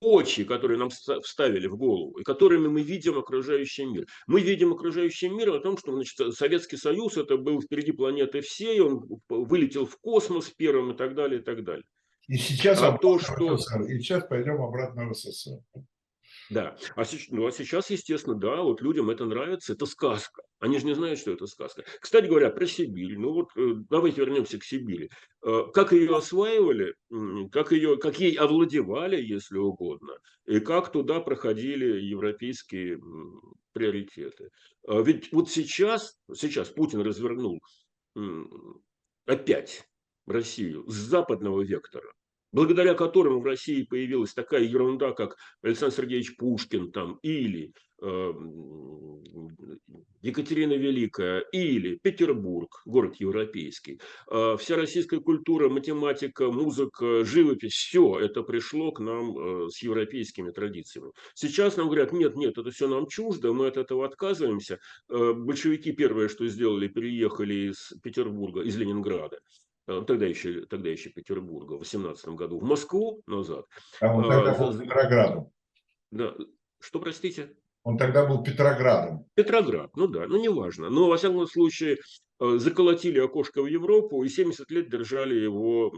[0.00, 4.06] очи, которые нам вставили в голову, и которыми мы видим окружающий мир.
[4.26, 8.80] Мы видим окружающий мир о том, что значит, Советский Союз это был впереди планеты всей,
[8.80, 11.84] он вылетел в космос первым и так далее, и так далее.
[12.28, 13.54] И сейчас, а то, что...
[13.54, 15.58] и сейчас пойдем обратно в СССР.
[16.50, 16.76] Да.
[16.96, 20.42] А, ну, а сейчас, естественно, да, вот людям это нравится, это сказка.
[20.58, 21.84] Они же не знают, что это сказка.
[22.00, 23.16] Кстати говоря, про Сибирь.
[23.16, 25.10] Ну вот э, давайте вернемся к Сибири.
[25.46, 26.94] Э, как ее осваивали,
[27.52, 33.00] как, ее, как ей овладевали, если угодно, и как туда проходили европейские
[33.72, 34.50] приоритеты.
[34.88, 37.60] А ведь вот сейчас, сейчас Путин развернул
[39.24, 39.84] опять
[40.26, 42.12] Россию с западного вектора
[42.52, 48.32] благодаря которым в России появилась такая ерунда, как Александр Сергеевич Пушкин там, или э,
[50.22, 54.00] Екатерина Великая, или Петербург, город европейский.
[54.30, 60.50] Э, вся российская культура, математика, музыка, живопись, все это пришло к нам э, с европейскими
[60.50, 61.12] традициями.
[61.34, 64.78] Сейчас нам говорят, нет, нет, это все нам чуждо, мы от этого отказываемся.
[65.08, 69.38] Э, большевики первое, что сделали, переехали из Петербурга, из Ленинграда
[70.06, 73.66] тогда еще, тогда еще Петербурга, в 18 году, в Москву назад.
[74.00, 75.50] А он тогда был Петроградом.
[76.10, 76.34] Да.
[76.80, 77.54] Что, простите?
[77.82, 79.26] Он тогда был Петроградом.
[79.34, 80.90] Петроград, ну да, ну неважно.
[80.90, 81.98] Но, во всяком случае,
[82.40, 85.92] э, заколотили окошко в Европу и 70 лет держали его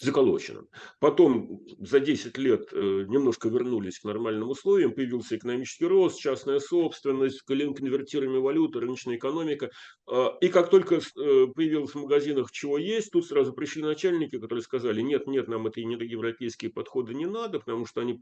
[0.00, 0.68] заколоченным.
[1.00, 7.42] Потом за 10 лет э, немножко вернулись к нормальным условиям, появился экономический рост, частная собственность,
[7.42, 9.70] конвертируемая валюта, рыночная экономика.
[10.06, 11.00] А, и как только э,
[11.54, 15.80] появилось в магазинах чего есть, тут сразу пришли начальники, которые сказали, нет, нет, нам это
[15.80, 18.18] европейские подходы не надо, потому что они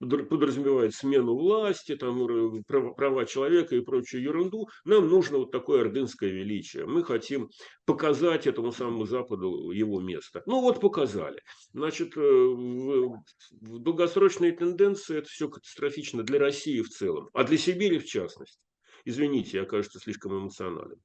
[0.00, 4.68] подразумевают смену власти, там, права человека и прочую ерунду.
[4.84, 6.86] Нам нужно вот такое ордынское величие.
[6.86, 7.50] Мы хотим
[7.84, 10.42] показать этому самому Западу его место.
[10.46, 11.40] Ну вот показали.
[11.72, 17.56] Значит, э, в, в долгосрочные тенденции это все катастрофично для России в целом, а для
[17.56, 18.60] Сибири в частности.
[19.04, 21.00] Извините, я, кажется, слишком эмоционален.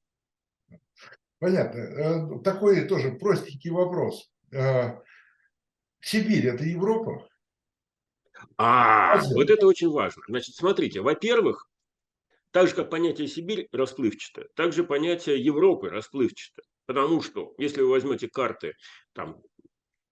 [1.40, 1.80] Понятно.
[1.80, 4.32] Э, такой тоже простенький вопрос.
[4.52, 4.98] Э,
[6.02, 7.28] Сибирь– это Европа?
[8.58, 9.36] А, Азия.
[9.36, 10.24] вот это очень важно.
[10.28, 11.70] Значит, смотрите, во-первых,
[12.52, 16.64] так же, как понятие Сибирь расплывчато, так же понятие Европы расплывчато.
[16.88, 18.74] Потому что, если вы возьмете карты
[19.14, 19.42] там,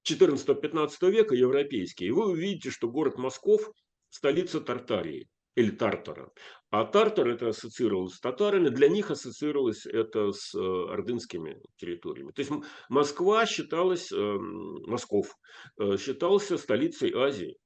[0.07, 3.71] 14-15 века европейские, вы увидите, что город Москов–
[4.09, 6.31] столица Тартарии или Тартара.
[6.69, 12.31] А Тартар это ассоциировалось с татарами, для них ассоциировалось это с э, ордынскими территориями.
[12.31, 12.51] То есть
[12.89, 15.33] Москва считалась, э, Москов,
[15.79, 17.57] э, считался столицей Азии.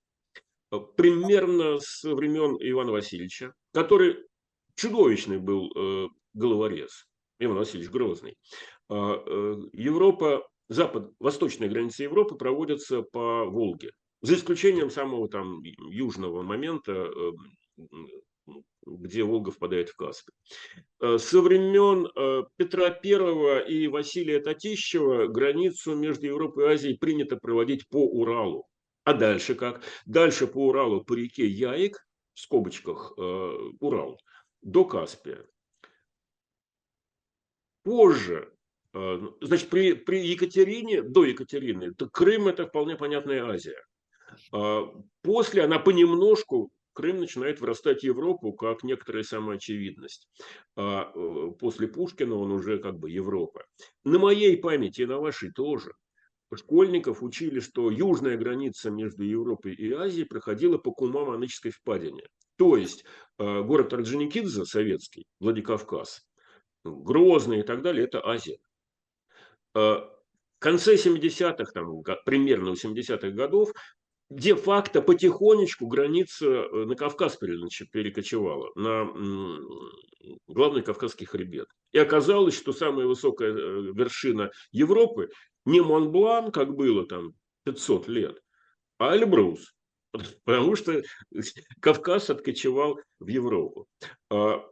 [0.98, 4.18] Примерно с времен Ивана Васильевича, который
[4.76, 7.08] чудовищный был э, головорез,
[7.40, 8.38] Иван Васильевич Грозный.
[8.88, 13.92] А, э, Европа, запад, восточная граница Европы проводится по Волге.
[14.22, 17.32] За исключением самого там южного момента, э,
[18.86, 20.34] где Волга впадает в Каспий.
[21.00, 22.08] Со времен
[22.56, 28.66] Петра I и Василия Татищева границу между Европой и Азией принято проводить по Уралу.
[29.04, 29.84] А дальше как?
[30.06, 31.98] Дальше по Уралу, по реке Яик,
[32.34, 34.18] в скобочках Урал,
[34.62, 35.46] до Каспия.
[37.84, 38.59] Позже, э,
[38.94, 43.82] значит, при, при Екатерине, до Екатерины, то Крым это вполне понятная Азия.
[44.52, 50.28] А после она понемножку, Крым начинает вырастать в Европу как некоторая самоочевидность.
[50.76, 53.64] А э, после Пушкина он уже как бы Европа.
[54.04, 55.94] На моей памяти и на вашей тоже
[56.54, 62.24] школьников учили, что южная граница между Европой и Азией проходила по Кумам-Аныческой впадине.
[62.58, 63.06] То есть
[63.38, 66.22] э, город Орджоникидзе, советский, Владикавказ,
[66.84, 68.58] Грозный и так далее, это Азия.
[69.76, 73.72] Э, в конце 70-х, там, примерно 70-х годов,
[74.30, 79.10] де-факто потихонечку граница э, на Кавказ перекочевала, на
[80.48, 81.68] главный Кавказский хребет.
[81.92, 85.30] И оказалось, что самая высокая вершина Европы
[85.66, 88.42] не Монблан, как было там 500 лет,
[88.98, 89.74] а Эльбрус.
[90.44, 91.02] Потому что
[91.82, 93.88] Кавказ откочевал в Европу.
[94.30, 94.64] А,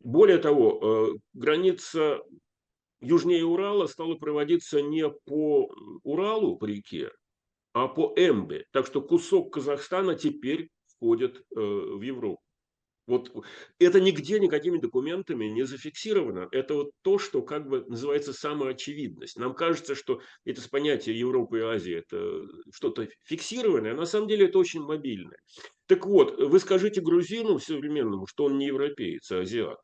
[0.00, 0.80] более того,
[1.14, 2.20] э, граница
[3.00, 5.72] южнее Урала стала проводиться не по
[6.02, 7.10] Уралу, по реке,
[7.72, 8.64] а по Эмбе.
[8.72, 12.40] Так что кусок Казахстана теперь входит э, в Европу.
[13.06, 13.30] Вот
[13.78, 16.48] это нигде никакими документами не зафиксировано.
[16.50, 19.36] Это вот то, что как бы называется самоочевидность.
[19.36, 22.42] Нам кажется, что это с понятия Европы и Азии это
[22.72, 25.38] что-то фиксированное, а на самом деле это очень мобильное.
[25.86, 29.78] Так вот, вы скажите грузину современному, что он не европеец, а азиат.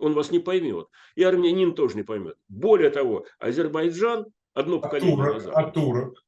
[0.00, 0.86] Он вас не поймет.
[1.14, 2.36] И армянин тоже не поймет.
[2.48, 5.34] Более того, Азербайджан одно А поколение турок?
[5.34, 5.54] назад.
[5.54, 6.24] А турок?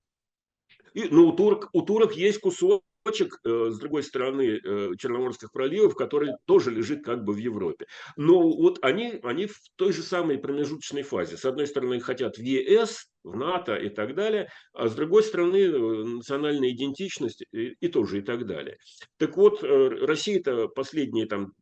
[0.95, 5.97] И, ну, у турок, у турок есть кусочек, э, с другой стороны, э, Черноморских проливов,
[5.97, 7.87] который тоже лежит как бы в Европе.
[8.17, 11.37] Но вот они, они в той же самой промежуточной фазе.
[11.37, 15.57] С одной стороны, хотят в ЕС, в НАТО и так далее, а с другой стороны,
[15.57, 18.77] э, национальная идентичность и, и тоже и так далее.
[19.17, 21.55] Так вот, Россия-то последние там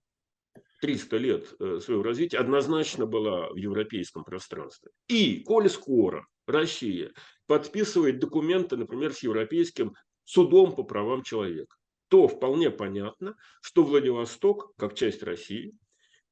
[0.81, 4.91] 300 лет э, своего развития однозначно была в европейском пространстве.
[5.09, 7.13] И, коли скоро Россия
[7.47, 11.77] подписывает документы, например, с Европейским судом по правам человека,
[12.09, 15.73] то вполне понятно, что Владивосток, как часть России,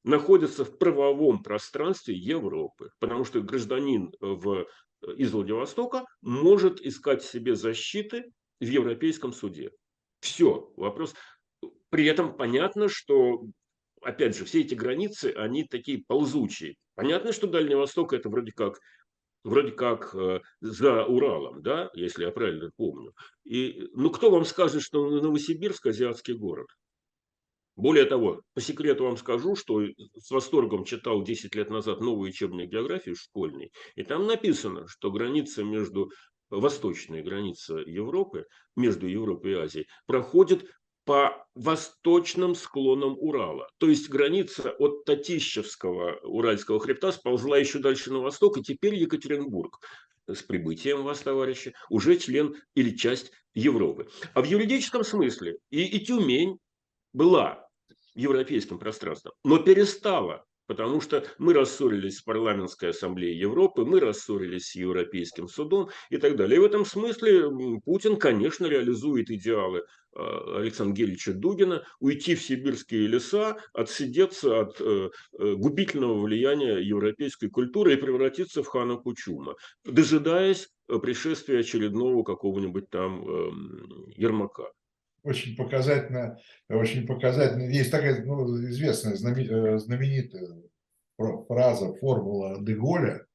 [0.03, 4.65] находится в правовом пространстве Европы, потому что гражданин в,
[5.15, 9.71] из Владивостока может искать себе защиты в Европейском суде.
[10.19, 11.15] Все, вопрос.
[11.89, 13.45] При этом понятно, что
[14.01, 16.75] опять же, все эти границы, они такие ползучие.
[16.95, 18.79] Понятно, что Дальний Восток это вроде как
[19.43, 23.13] вроде как э, за Уралом, да, если я правильно помню.
[23.45, 26.67] И, ну, кто вам скажет, что Новосибирск– азиатский город?
[27.75, 32.67] Более того, по секрету вам скажу, что с восторгом читал 10 лет назад новую учебную
[32.67, 36.11] географию школьной, и там написано, что граница между
[36.49, 38.45] восточная граница Европы,
[38.75, 40.69] между Европой и Азией, проходит
[41.09, 43.67] по восточным склонам Урала.
[43.79, 49.79] То есть граница от Татищевского Уральского хребта сползла еще дальше на восток, и теперь Екатеринбург
[50.27, 54.07] с прибытием вас, товарищи, уже член или часть Европы.
[54.35, 56.59] А в юридическом смысле и, и Тюмень
[57.11, 57.67] была
[58.13, 64.75] европейским пространством, но перестала Потому что мы рассорились с парламентской ассамблеей Европы, мы рассорились с
[64.75, 66.57] Европейским судом и так далее.
[66.57, 67.49] И в этом смысле
[67.83, 69.81] Путин, конечно, реализует идеалы
[70.15, 75.09] а, Александра Гельевича Дугина уйти в сибирские леса, отсидеться от э,
[75.39, 79.55] э, губительного влияния европейской культуры и превратиться в хана Кучума,
[79.85, 84.69] дожидаясь э, пришествия очередного какого-нибудь там эм, Ермака
[85.23, 86.39] очень показательно,
[86.69, 87.63] очень показательно.
[87.63, 90.57] Есть такая ну, известная, знаменитая
[91.47, 93.25] фраза, формула Деголя,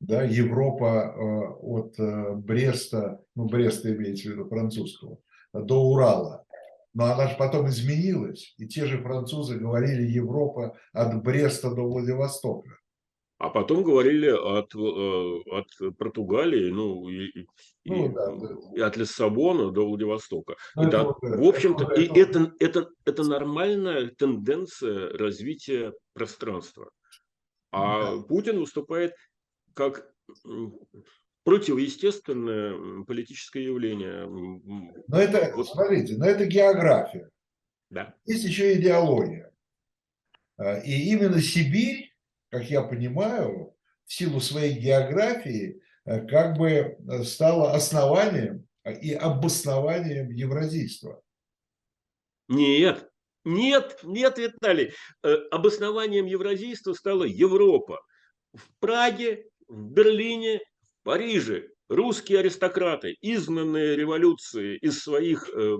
[0.00, 1.96] да, Европа от
[2.44, 5.18] Бреста, ну, Бреста имеется в виду французского,
[5.52, 6.44] до Урала.
[6.94, 12.70] Но она же потом изменилась, и те же французы говорили Европа от Бреста до Владивостока.
[13.44, 17.46] А потом говорили от, э, от Португалии, ну, и,
[17.84, 18.48] ну, и, да, да.
[18.74, 20.56] и от Лиссабона до Владивостока.
[20.76, 26.88] Ну, да, вот, в общем-то, это, и это, это, это нормальная тенденция развития пространства.
[27.70, 28.22] А да.
[28.22, 29.12] Путин выступает
[29.74, 30.10] как
[31.42, 34.26] противоестественное политическое явление.
[34.26, 35.68] Но это, вот.
[35.68, 37.28] смотрите, но это география.
[37.90, 38.14] Да.
[38.24, 39.52] Есть еще идеология.
[40.56, 42.13] А, и именно Сибирь,
[42.54, 43.74] как я понимаю,
[44.06, 48.68] в силу своей географии, э, как бы э, стала основанием
[49.02, 51.20] и обоснованием евразийства.
[52.46, 53.10] Нет,
[53.44, 54.92] нет, нет, Виталий.
[55.24, 58.00] Э, обоснованием евразийства стала Европа.
[58.52, 60.60] В Праге, в Берлине,
[61.02, 65.76] Париже русские аристократы, изгнанные революции из своих э,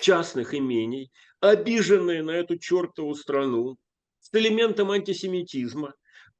[0.00, 3.76] частных имений, обиженные на эту чертову страну,
[4.30, 5.94] с элементом антисемитизма,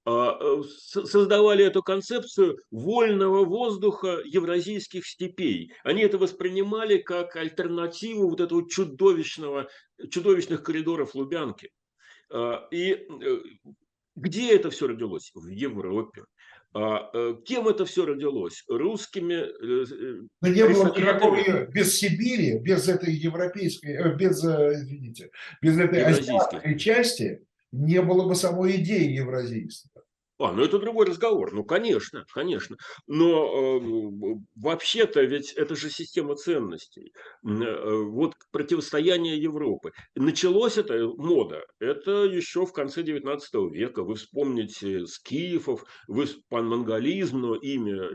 [0.06, 0.62] э,
[1.04, 5.72] создавали эту концепцию вольного воздуха евразийских степей.
[5.84, 9.68] Они это воспринимали как альтернативу вот этого чудовищного,
[10.10, 11.70] чудовищных коридоров Лубянки.
[12.30, 13.38] Э, и э,
[14.16, 15.30] где это все родилось?
[15.34, 16.24] В Европе.
[16.74, 18.64] А э, кем это все родилось?
[18.68, 19.46] Русскими?
[20.42, 25.30] Но не было никакого без Сибири, без этой европейской, без, извините,
[25.62, 27.40] без этой азиатской части
[27.72, 30.02] не было бы самой идеи евразийства.
[30.40, 31.52] А, ну это другой разговор.
[31.52, 32.76] Ну, конечно, конечно.
[33.08, 37.12] Но э, вообще-то ведь это же система ценностей.
[37.44, 39.90] Э, вот противостояние Европы.
[40.14, 41.64] Началось это мода.
[41.80, 44.04] Это еще в конце 19 века.
[44.04, 48.08] Вы вспомните Скифов, вы панмонголизм, но имя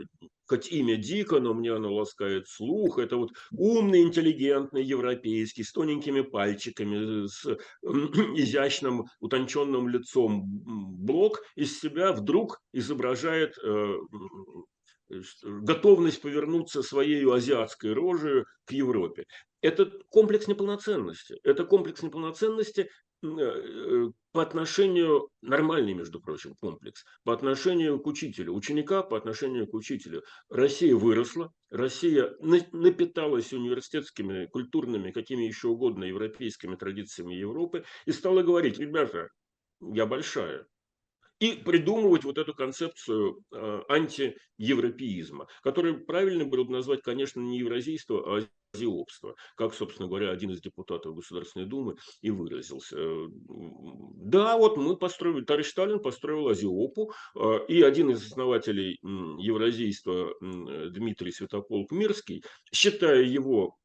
[0.46, 2.98] хоть имя дико, но мне оно ласкает слух.
[2.98, 7.44] Это вот умный, интеллигентный, европейский, с тоненькими пальчиками, с
[7.82, 13.96] изящным, утонченным лицом блок из себя вдруг изображает э,
[15.10, 19.24] э, готовность повернуться своей азиатской рожей к Европе.
[19.60, 21.36] Это комплекс неполноценности.
[21.42, 22.90] Это комплекс неполноценности
[23.22, 29.74] э, по отношению, нормальный, между прочим, комплекс, по отношению к учителю, ученика по отношению к
[29.74, 30.24] учителю.
[30.50, 38.80] Россия выросла, Россия напиталась университетскими, культурными, какими еще угодно европейскими традициями Европы и стала говорить,
[38.80, 39.28] ребята,
[39.80, 40.66] я большая,
[41.44, 48.38] и придумывать вот эту концепцию э, антиевропеизма, которую правильно было бы назвать, конечно, не евразийство,
[48.38, 52.96] а азиопство, как, собственно говоря, один из депутатов Государственной Думы и выразился.
[54.16, 61.30] Да, вот мы построили, товарищ Сталин построил азиопу, э, и один из основателей евразийства Дмитрий
[61.30, 62.42] Святополк Мирский,
[62.72, 63.76] считая его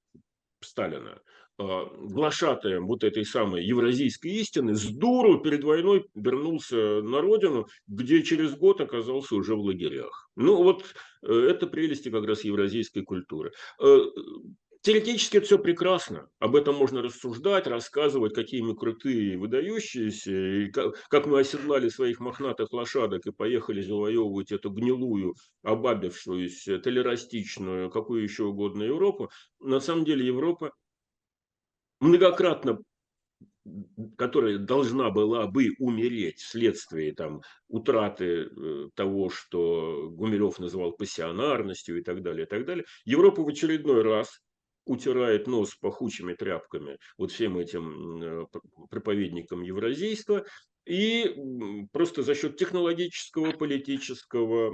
[0.62, 1.22] Сталина
[1.60, 8.56] глашатаем вот этой самой евразийской истины, с дуру перед войной вернулся на родину, где через
[8.56, 10.30] год оказался уже в лагерях.
[10.36, 10.86] Ну вот
[11.22, 13.52] э, это прелести как раз евразийской культуры.
[13.84, 14.00] Э,
[14.82, 16.30] теоретически это все прекрасно.
[16.40, 22.22] Об этом можно рассуждать, рассказывать, какие мы крутые и выдающиеся, и как мы оседлали своих
[22.22, 29.30] мохнатых лошадок и поехали завоевывать эту гнилую, обабившуюся, толерастичную, какую еще угодно Европу.
[29.60, 30.72] На самом деле Европа
[32.00, 32.80] многократно
[34.18, 42.04] которая должна была бы умереть вследствие там, утраты э, того, что Гумилев называл пассионарностью и
[42.04, 44.42] так далее, и так далее, Европа в очередной раз
[44.86, 48.46] утирает нос пахучими тряпками вот всем этим э,
[48.90, 50.46] проповедникам евразийства,
[50.86, 51.36] и
[51.92, 54.72] просто за счет технологического, политического,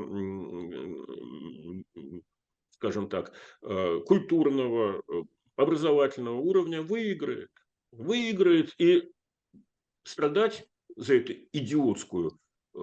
[2.69, 5.01] скажем так, э, культурного,
[5.55, 7.51] образовательного уровня выиграет.
[7.91, 9.11] Выиграет и
[10.03, 12.39] страдать за эту идиотскую
[12.73, 12.77] э,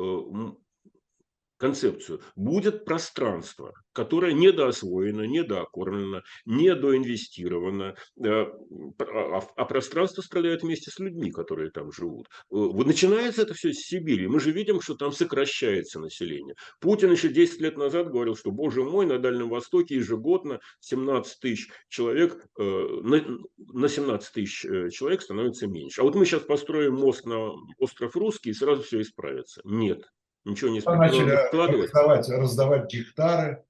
[1.63, 11.31] концепцию, будет пространство, которое недоосвоено, недоокормлено, недоинвестировано, э, а, а пространство страдает вместе с людьми,
[11.31, 12.27] которые там живут.
[12.27, 14.27] Э, вот начинается это все с Сибири.
[14.27, 16.57] Мы же видим, что там сокращается население.
[16.81, 21.69] Путин еще 10 лет назад говорил, что, боже мой, на Дальнем Востоке ежегодно 17 тысяч
[21.89, 26.01] человек, э, на 17 тысяч человек становится меньше.
[26.01, 29.61] А вот мы сейчас построим мост на остров Русский, и сразу все исправится.
[29.63, 30.03] Нет,
[30.45, 33.65] ничего не Начали раздавать, раздавать гектары.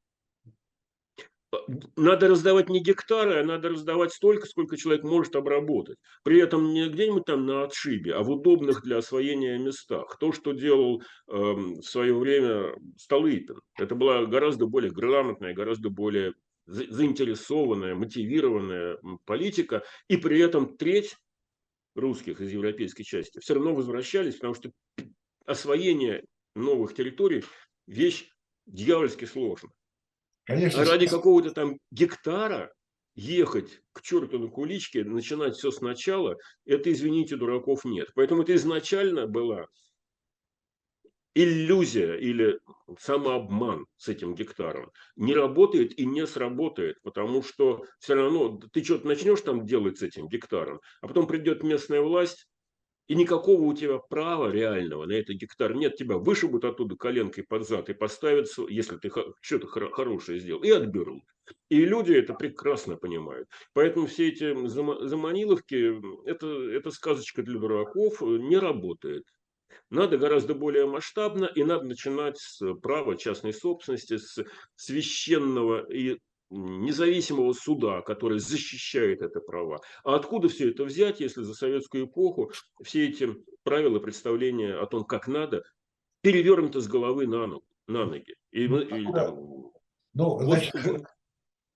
[1.96, 5.98] Надо раздавать не гектары, а надо раздавать столько, сколько человек может обработать.
[6.22, 10.16] При этом не где-нибудь там на отшибе, а в удобных для освоения местах.
[10.18, 13.60] То, что делал э, в свое время Столыпин.
[13.78, 16.32] Это была гораздо более грамотная, гораздо более
[16.66, 18.96] заинтересованная, мотивированная
[19.26, 19.84] политика.
[20.08, 21.16] И при этом треть
[21.94, 24.70] русских из европейской части все равно возвращались, потому что
[25.44, 26.24] освоение
[26.54, 27.44] новых территорий
[27.86, 28.28] вещь
[28.66, 29.72] дьявольски сложная.
[30.44, 30.82] Конечно.
[30.82, 32.72] А ради какого-то там гектара
[33.14, 38.10] ехать к черту на куличке, начинать все сначала, это, извините, дураков нет.
[38.14, 39.66] Поэтому это изначально была
[41.34, 42.60] иллюзия или
[42.98, 44.90] самообман с этим гектаром.
[45.16, 50.02] Не работает и не сработает, потому что все равно ты что-то начнешь там делать с
[50.02, 52.46] этим гектаром, а потом придет местная власть,
[53.12, 55.96] и никакого у тебя права реального на этот гектар нет.
[55.96, 59.10] Тебя вышибут оттуда коленкой под зад и поставят, если ты
[59.42, 61.22] что-то хорошее сделал, и отберут.
[61.68, 63.50] И люди это прекрасно понимают.
[63.74, 69.24] Поэтому все эти заманиловки, это, это сказочка для дураков, не работает.
[69.90, 74.42] Надо гораздо более масштабно, и надо начинать с права частной собственности, с
[74.74, 76.16] священного и
[76.52, 79.80] независимого суда, который защищает это права.
[80.04, 83.28] А откуда все это взять, если за советскую эпоху все эти
[83.62, 85.64] правила, представления о том, как надо,
[86.20, 88.34] перевернуты с головы на, ногу, на ноги?
[88.50, 89.30] И, ну, и, да.
[89.30, 89.64] ну,
[90.14, 90.74] вот, значит,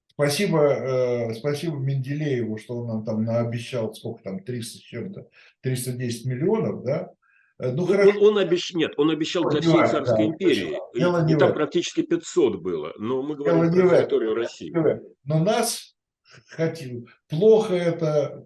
[0.09, 5.29] спасибо, э, спасибо Менделееву, что он нам там наобещал, сколько там, 300 чем-то,
[5.63, 7.13] 310 миллионов, да,
[7.59, 8.73] Э, ну, он, он обещ...
[8.75, 10.79] Нет, он обещал для всей царской да, империи.
[10.95, 12.93] И, и там практически 500 было.
[12.99, 14.75] Но мы говорим Дело про территорию России.
[15.25, 15.97] Но нас
[16.49, 17.07] хотим.
[17.29, 18.45] Плохо это.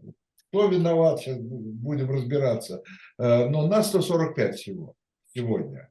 [0.49, 2.83] Кто виноват, сейчас будем разбираться.
[3.19, 4.95] Э, но нас 145 всего
[5.33, 5.91] сегодня.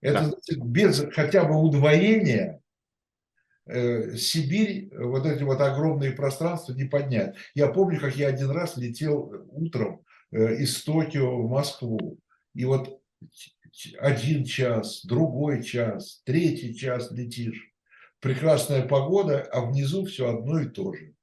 [0.00, 0.36] Это да.
[0.64, 2.60] без хотя бы удвоения
[3.66, 7.34] э, Сибирь, вот эти вот огромные пространства не поднять.
[7.54, 12.18] Я помню, как я один раз летел утром из Токио в Москву.
[12.56, 13.02] И вот
[13.98, 17.70] один час, другой час, третий час летишь.
[18.18, 21.14] Прекрасная погода, а внизу все одно и то же.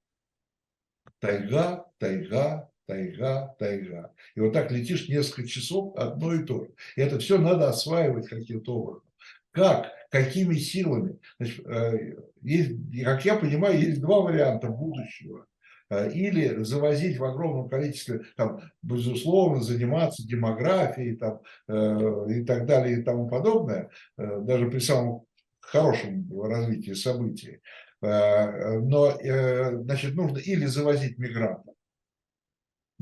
[1.20, 4.14] Тайга, тайга, тайга, тайга.
[4.36, 6.72] И вот так летишь несколько часов, одно и то же.
[6.96, 9.10] И это все надо осваивать каким-то образом.
[9.52, 9.92] Как?
[10.12, 11.18] Какими силами?
[11.40, 15.48] Значит, э, есть, как я понимаю, есть два варианта будущего.
[15.90, 23.00] Э, или завозить в огромном количестве, там, безусловно, заниматься демографией там, э, и так далее
[23.00, 25.26] и тому подобное, даже при самом
[25.60, 27.62] хорошем развитии событий.
[28.02, 31.74] Но, значит, нужно или завозить мигрантов,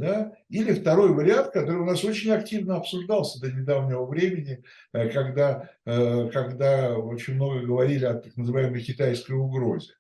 [0.02, 0.34] да?
[0.50, 4.64] Или второй вариант, который у нас очень активно обсуждался до недавнего времени,
[4.94, 9.94] э, когда, э, когда очень много говорили о так называемой китайской угрозе.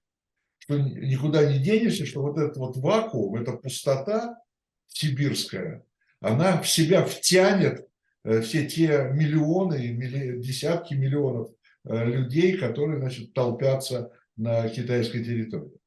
[0.63, 4.37] Что никуда не денешься, что вот этот вот вакуум, эта пустота
[4.87, 5.85] сибирская,
[6.19, 7.87] она в себя втянет
[8.23, 9.77] э, все те миллионы,
[10.39, 11.49] десятки миллионов
[11.83, 15.79] людей, которые значит, толпятся на китайской территории.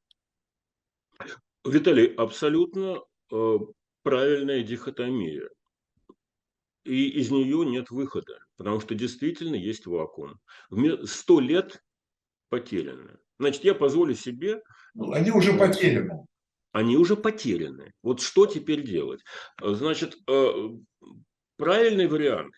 [1.65, 2.99] Виталий, абсолютно
[4.03, 5.49] правильная дихотомия.
[6.83, 10.39] И из нее нет выхода, потому что действительно есть вакуум.
[11.05, 11.81] Сто лет
[12.49, 13.17] потеряно.
[13.39, 14.61] Значит, я позволю себе...
[14.93, 16.25] Ну, они уже потеряны.
[16.71, 17.93] Они уже потеряны.
[18.03, 19.21] Вот что теперь делать?
[19.61, 20.69] Значит, э,
[21.57, 22.53] правильный вариант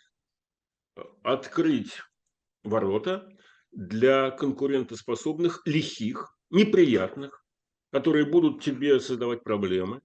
[1.24, 1.92] –открыть
[2.64, 3.30] ворота
[3.72, 7.46] для конкурентоспособных, лихих, неприятных,
[7.92, 10.02] которые будут тебе создавать проблемы,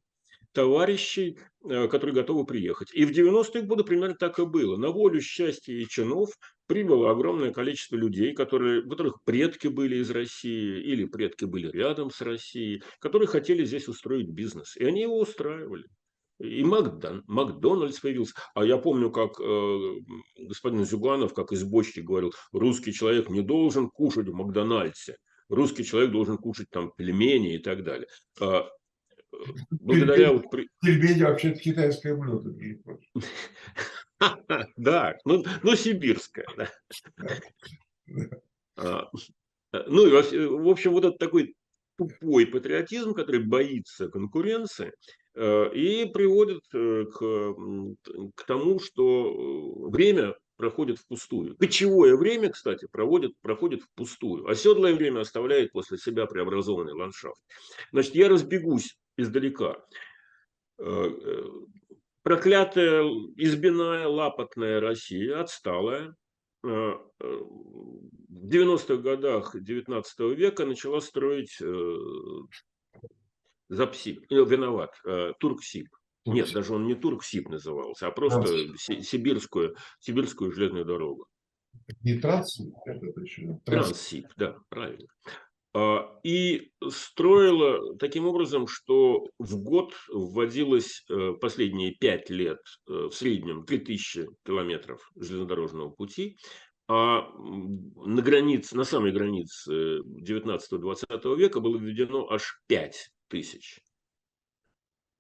[0.52, 2.92] товарищей, э, которые готовы приехать.
[2.92, 4.76] И в 90-е годы примерно так и было.
[4.76, 6.30] На волю счастья и чинов
[6.72, 12.10] прибыло огромное количество людей, которые, у которых предки были из России или предки были рядом
[12.10, 14.74] с Россией, которые хотели здесь устроить бизнес.
[14.78, 15.84] И они его устраивали.
[16.38, 18.32] И Макдон, Макдональдс появился.
[18.54, 19.94] А я помню, как э,
[20.38, 25.16] господин Зюганов, как из бочки говорил, русский человек не должен кушать в Макдональдсе.
[25.50, 28.06] Русский человек должен кушать там пельмени и так далее.
[28.40, 28.66] А
[29.68, 30.40] благодаря...
[30.80, 32.56] Пельмени вообще-то китайское блюдо.
[34.76, 36.46] Да, ну, ну сибирское.
[38.74, 39.10] А,
[39.86, 41.54] ну, в общем, вот этот такой
[41.98, 44.92] тупой патриотизм, который боится конкуренции,
[45.34, 47.54] э, и приводит э, к,
[48.34, 51.56] к тому, что время проходит впустую.
[51.56, 54.48] Кочевое время, кстати, проводит, проходит впустую.
[54.48, 57.40] Оседлое время оставляет после себя преобразованный ландшафт.
[57.92, 59.76] Значит, я разбегусь издалека.
[62.24, 63.02] Э, э, проклятая,
[63.36, 66.14] избяная, лапотная Россия, отсталая,
[66.64, 71.58] э, в 90-х годах 19 века начала строить
[73.68, 74.92] Запсиб, виноват,
[75.38, 75.88] Турксиб.
[76.24, 81.26] Нет, даже он не Турксиб назывался, а просто сибирскую, сибирскую железную дорогу.
[82.02, 82.74] Не Транссиб.
[83.64, 85.08] Транссиб, да, правильно.
[85.74, 92.58] А, и строила таким образом, что в год вводилось э, последние пять лет
[92.88, 96.36] э, в среднем 3000 километров железнодорожного пути,
[96.88, 103.80] а на границе, на самой границе 19-20 века было введено аж 5000.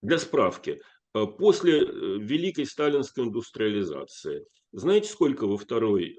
[0.02, 0.82] Для справки,
[1.14, 6.14] э, после Великой Сталинской индустриализации, знаете, сколько во второй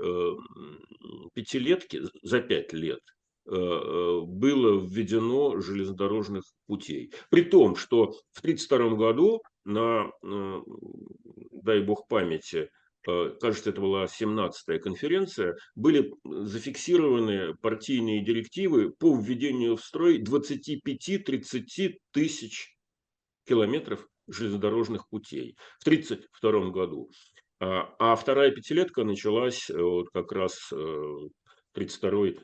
[1.33, 3.01] пятилетке за пять лет
[3.45, 7.11] было введено железнодорожных путей.
[7.29, 10.61] При том, что в 1932 году на, э,
[11.51, 12.69] дай бог памяти,
[13.05, 22.77] кажется, это была 17-я конференция, были зафиксированы партийные директивы по введению в строй 25-30 тысяч
[23.45, 27.09] километров железнодорожных путей в 1932 году.
[27.59, 30.71] А, а вторая пятилетка началась вот как раз
[31.75, 32.39] 32-й,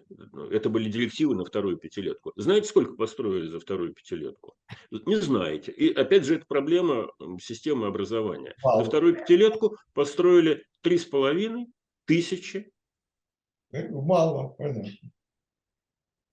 [0.52, 2.34] это были директивы на вторую пятилетку.
[2.36, 4.56] Знаете, сколько построили за вторую пятилетку?
[4.92, 5.72] Не знаете.
[5.72, 8.56] И опять же, это проблема системы образования.
[8.64, 8.84] Мало.
[8.84, 11.68] За вторую пятилетку построили три с половиной
[12.06, 12.72] тысячи.
[13.72, 14.90] Мало, понятно.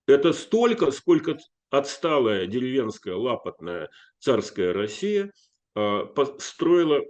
[0.07, 1.37] Это столько, сколько
[1.69, 3.89] отсталая деревенская лапотная
[4.19, 5.31] царская Россия
[5.75, 7.01] а, построила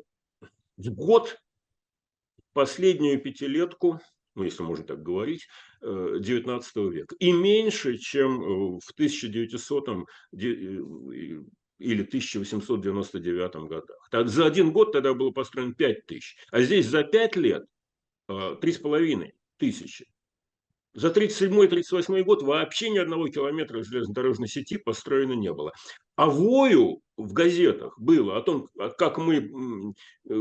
[0.78, 1.38] в год
[2.54, 4.02] последнюю пятилетку
[4.38, 5.48] ну, если можно так говорить,
[5.82, 7.16] XIX э, века.
[7.20, 9.94] И меньше, чем э, в 1900 э,
[11.80, 14.10] или 1899 годах.
[14.12, 17.66] За один год тогда было построено 5 тысяч, а здесь за 5 лет
[18.30, 20.06] 3,5 тысячи.
[20.98, 25.72] За 1937-1938 год вообще ни одного километра железнодорожной сети построено не было.
[26.16, 29.36] А вою в газетах было о том, а как мы
[30.28, 30.34] э,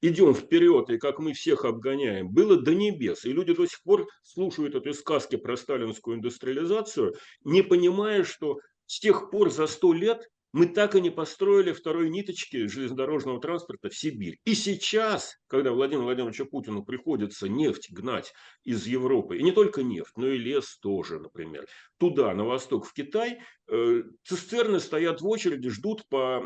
[0.00, 3.24] идем вперед и как мы всех обгоняем, было до небес.
[3.24, 9.00] И люди до сих пор слушают эти сказки про сталинскую индустриализацию, не понимая, что с
[9.00, 13.96] тех пор за сто лет мы так и не построили второй ниточки железнодорожного транспорта в
[13.96, 14.38] Сибирь.
[14.44, 20.16] И сейчас, когда Владимиру Владимировичу Путину приходится нефть гнать из Европы, и не только нефть,
[20.16, 21.66] но и лес тоже, например,
[21.98, 26.44] туда, на восток, в Китай, э, цистерны стоят в очереди, ждут по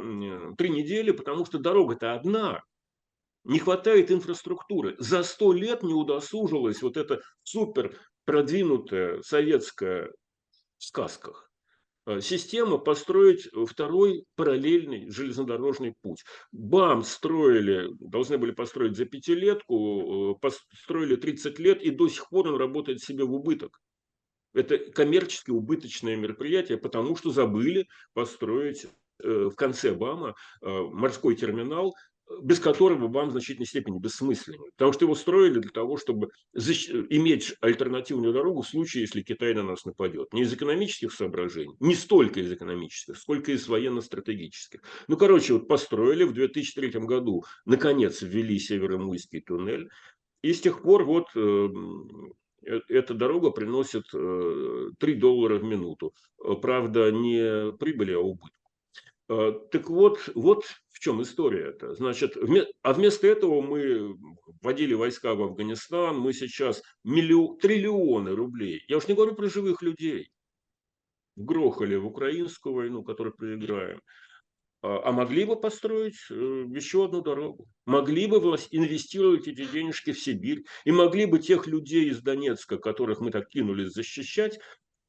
[0.57, 2.63] три недели, потому что дорога-то одна,
[3.43, 4.97] не хватает инфраструктуры.
[4.99, 10.13] За сто лет не удосужилась вот эта супер продвинутая советская
[10.79, 11.46] в сказках
[12.21, 16.25] система построить второй параллельный железнодорожный путь.
[16.53, 22.49] БАМ строили, должны были построить за пятилетку, э, построили 30 лет, и до сих пор
[22.49, 23.81] он работает себе в убыток.
[24.55, 28.87] Это коммерчески убыточное мероприятие, потому что забыли построить
[29.23, 31.95] э, в конце БАМа морской терминал
[32.43, 34.71] без которого вам в значительной степени бессмысленный.
[34.73, 39.63] Потому что его строили для того, чтобы иметь альтернативную дорогу в случае, если Китай на
[39.63, 40.33] нас нападет.
[40.33, 44.81] Не из экономических соображений, не столько из экономических, сколько из военно-стратегических.
[45.09, 49.89] Ну, короче, вот построили в 2003 году, наконец, ввели Северомуйский туннель,
[50.43, 51.69] и с тех пор вот э,
[52.67, 56.15] э, эта дорога приносит 3 э, доллара в минуту.
[56.63, 58.53] Правда, не прибыли, а убыток.
[59.27, 60.65] Так вот, вот
[60.97, 61.95] в чем история это?
[61.95, 62.39] Значит,
[62.83, 64.17] а вместо этого мы
[64.63, 69.83] вводили войска в Афганистан, мы сейчас миллион, триллионы рублей, я уж не говорю про живых
[69.83, 70.31] людей,
[71.37, 74.01] вгрохали в украинскую войну, которую проиграем,
[74.81, 78.39] а, а могли бы построить э, еще одну дорогу, могли бы
[78.71, 83.49] инвестировать эти денежки в Сибирь, и могли бы тех людей из Донецка, которых мы так
[83.49, 84.59] кинулись защищать,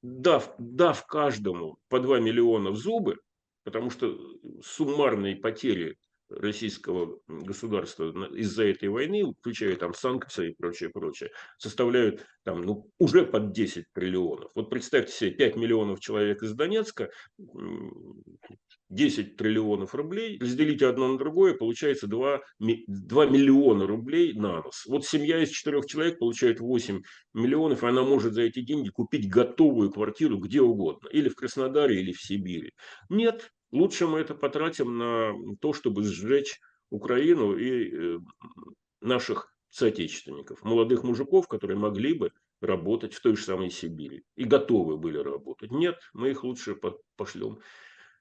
[0.02, 3.20] дав, дав каждому по 2 миллиона в зубы,
[3.68, 4.18] потому что
[4.64, 5.98] суммарные потери
[6.30, 13.26] российского государства из-за этой войны, включая там санкции и прочее, прочее, составляют там, ну, уже
[13.26, 14.52] под 10 триллионов.
[14.56, 17.10] Вот представьте себе, 5 миллионов человек из Донецка,
[18.90, 24.86] 10 триллионов рублей, разделите одно на другое, получается 2, 2 миллиона рублей на нос.
[24.86, 27.02] Вот семья из четырех человек получает 8
[27.34, 32.00] миллионов, и она может за эти деньги купить готовую квартиру где угодно, или в Краснодаре,
[32.00, 32.72] или в Сибири.
[33.10, 36.60] Нет, лучше мы это потратим на то, чтобы сжечь
[36.90, 38.20] Украину и э,
[39.02, 44.98] наших соотечественников, молодых мужиков, которые могли бы работать в той же самой Сибири и готовы
[44.98, 45.72] были работать.
[45.72, 46.78] Нет, мы их лучше
[47.16, 47.60] пошлем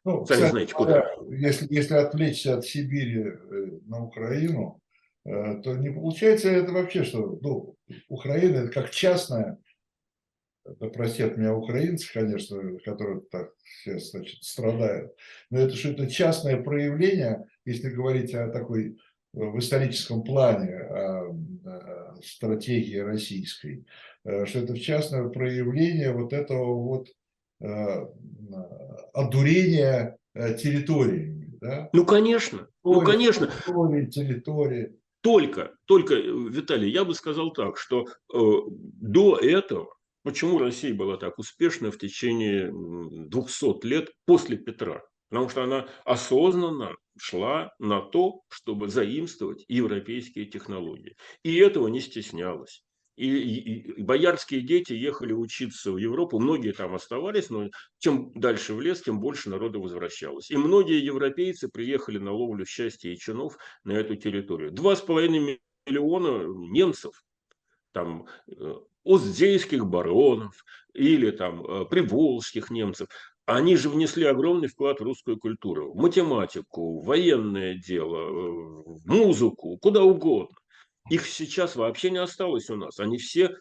[0.07, 1.05] ну, Сами кстати, знаете, куда.
[1.30, 4.80] Если, если отвлечься от Сибири э, на Украину,
[5.24, 7.74] э, то не получается это вообще, что ну,
[8.09, 9.59] Украина это как частная,
[10.68, 15.14] это простят меня украинцы, конечно, которые так сейчас значит, страдают,
[15.50, 18.94] но это что это частное проявление, если говорить о такой э,
[19.32, 21.30] в историческом плане о,
[21.64, 23.86] о стратегии российской,
[24.22, 27.08] что это в частное проявление вот этого вот
[27.60, 28.06] Э,
[29.14, 31.56] одурения э, территориями.
[31.60, 31.88] Да?
[31.94, 32.68] Ну, конечно.
[32.84, 33.46] Ну, конечно.
[33.46, 34.96] Территории, территории.
[35.22, 38.38] Только, только, э, Виталий, я бы сказал так, что э,
[38.74, 39.95] до этого,
[40.27, 45.03] почему Россия была так успешна в течение 200 лет после Петра?
[45.31, 51.16] Потому что она осознанно шла на то, чтобы заимствовать европейские технологии.
[51.45, 52.83] И этого не стеснялась.
[53.16, 58.74] И, и, и боярские дети ехали учиться в Европу, многие там оставались, но чем дальше
[58.74, 60.51] в лес, тем больше народа возвращалось.
[60.51, 64.72] И многие европейцы приехали на ловлю счастья и чинов на эту территорию.
[64.72, 67.24] Два с половиной миллиона немцев,
[67.93, 68.27] там,
[69.07, 73.09] э, оздейских баронов или там э, приволжских немцев,
[73.46, 79.07] они же внесли огромный вклад в русскую культуру, в математику, в военное дело, э, в
[79.07, 80.57] музыку, куда угодно.
[81.11, 82.98] Их сейчас вообще не осталось у нас.
[82.98, 83.57] Они все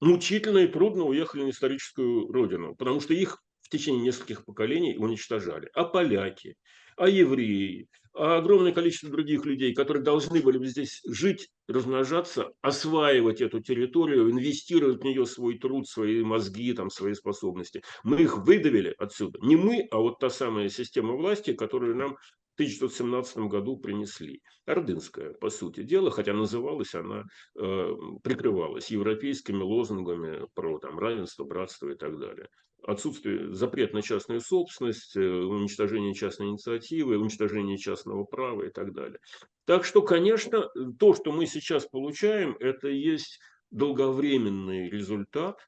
[0.00, 5.68] мучительно и трудно уехали на историческую родину, потому что их в течение нескольких поколений уничтожали.
[5.74, 6.56] А поляки,
[6.96, 7.86] а евреи,
[8.18, 15.00] огромное количество других людей, которые должны были бы здесь жить, размножаться, осваивать эту территорию, инвестировать
[15.00, 17.82] в нее свой труд, свои мозги, там, свои способности.
[18.02, 19.38] Мы их выдавили отсюда.
[19.42, 22.16] Не мы, а вот та самая система власти, которую нам
[22.58, 24.42] 1917 году принесли.
[24.66, 27.22] Ордынская, по сути дела, хотя называлась она,
[27.54, 27.94] э,
[28.24, 32.48] прикрывалась европейскими лозунгами про там, равенство, братство и так далее.
[32.84, 39.18] Отсутствие, запрет на частную собственность, э, уничтожение частной инициативы, уничтожение частного права и так далее.
[39.64, 40.68] Так что, конечно,
[40.98, 45.58] то, что мы сейчас получаем, это есть долговременный результат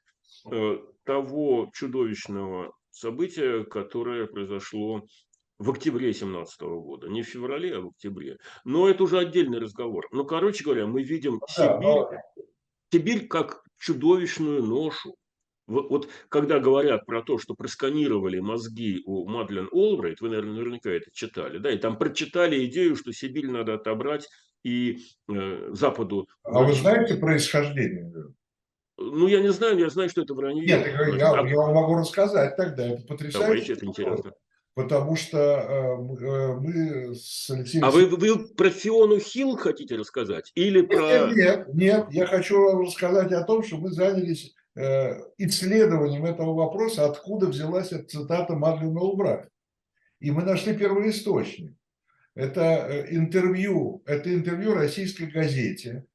[0.51, 5.05] э, того чудовищного события, которое произошло
[5.61, 8.37] в октябре 2017 года, не в феврале, а в октябре.
[8.63, 10.07] Но это уже отдельный разговор.
[10.11, 12.19] Но, короче говоря, мы видим Сибирь,
[12.91, 15.15] Сибирь как чудовищную ношу,
[15.67, 20.89] Вот, вот когда говорят про то, что просканировали мозги у Мадлен Олбрайт, вы, наверное, наверняка
[20.89, 24.27] это читали, да, и там прочитали идею, что Сибирь надо отобрать
[24.63, 24.99] и
[25.29, 26.27] э, Западу.
[26.43, 28.11] А вы знаете происхождение?
[28.97, 30.65] Ну, я не знаю, я знаю, что это вранье.
[30.65, 31.47] Нет, я, я, а...
[31.47, 33.39] я вам могу рассказать тогда, это потрясающе.
[33.39, 34.31] Давайте, это интересно.
[34.73, 37.83] Потому что э, э, мы с Алексеем...
[37.83, 40.51] А вы, вы про Фиону Хилл хотите рассказать?
[40.55, 41.27] Или про...
[41.27, 44.53] Нет, нет, нет, я хочу вам рассказать о том, что мы занялись
[45.37, 49.49] исследованием этого вопроса, откуда взялась эта цитата Мадлена Улбрайт.
[50.19, 51.75] И мы нашли первый источник.
[52.35, 56.05] Это интервью, это интервью российской газете,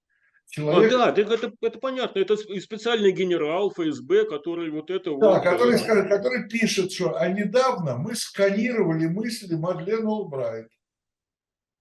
[0.49, 0.93] Человек...
[0.93, 2.19] А, да, это, это понятно.
[2.21, 5.43] Это специальный генерал ФСБ, который вот это да, вот...
[5.43, 10.69] Который, э, скажет, который пишет, что а недавно мы сканировали мысли Мадлен Олбрайт.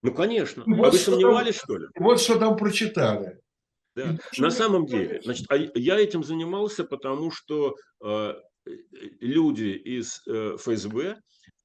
[0.01, 0.63] Ну, конечно.
[0.65, 1.87] Вот а вы сомневались, там, что ли?
[1.95, 3.39] Вот что там прочитали.
[3.95, 4.17] Да.
[4.37, 8.33] На самом деле, значит, а я этим занимался, потому что э,
[9.21, 11.15] люди из э, ФСБ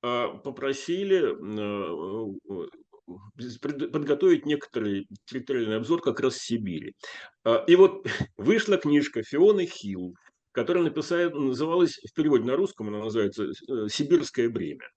[0.02, 2.68] э, попросили э,
[3.90, 6.94] подготовить некоторый территориальный обзор как раз Сибири.
[7.44, 8.04] А, и вот
[8.36, 10.14] вышла книжка Фионы Хилл,
[10.52, 14.88] которая написала, называлась в переводе на русском, она называется э, «Сибирское бремя».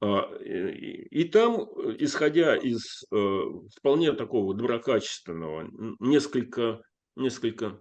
[0.00, 1.68] А, и там,
[1.98, 3.40] исходя из э,
[3.76, 5.68] вполне такого доброкачественного,
[6.00, 6.82] несколько,
[7.16, 7.80] несколько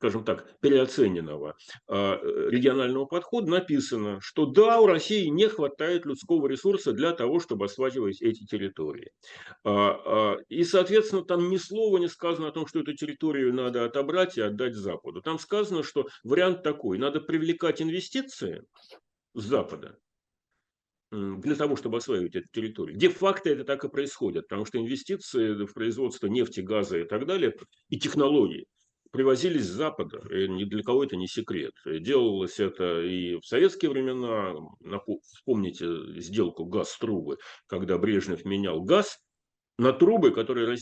[0.00, 1.56] скажем так, переоцененного
[1.86, 2.18] а,
[2.48, 8.22] регионального подхода написано, что да, у России не хватает людского ресурса для того, чтобы осваивать
[8.22, 9.10] эти территории.
[9.62, 14.38] А, и, соответственно, там ни слова не сказано о том, что эту территорию надо отобрать
[14.38, 15.20] и отдать Западу.
[15.20, 18.62] Там сказано, что вариант такой, надо привлекать инвестиции
[19.34, 19.98] с Запада,
[21.10, 22.96] для того, чтобы осваивать эту территорию.
[22.96, 27.54] Де-факто это так и происходит, потому что инвестиции в производство нефти, газа и так далее,
[27.88, 28.66] и технологии–
[29.12, 31.72] привозились с Запада, и ни для кого это не секрет.
[31.84, 34.54] Делалось это и в советские времена,
[35.24, 39.18] вспомните сделку газ-трубы, когда Брежнев менял газ
[39.78, 40.76] на трубы, которые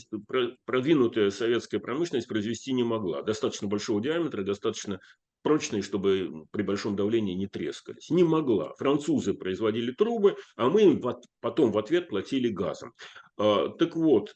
[0.65, 3.23] продвинутая советская промышленность произвести не могла.
[3.23, 4.99] Достаточно большого диаметра, достаточно
[5.41, 8.09] прочные, чтобы при большом давлении не трескались.
[8.09, 8.73] Не могла.
[8.75, 11.01] Французы производили трубы, а мы им
[11.41, 12.93] потом в ответ платили газом.
[13.37, 14.35] А, так вот,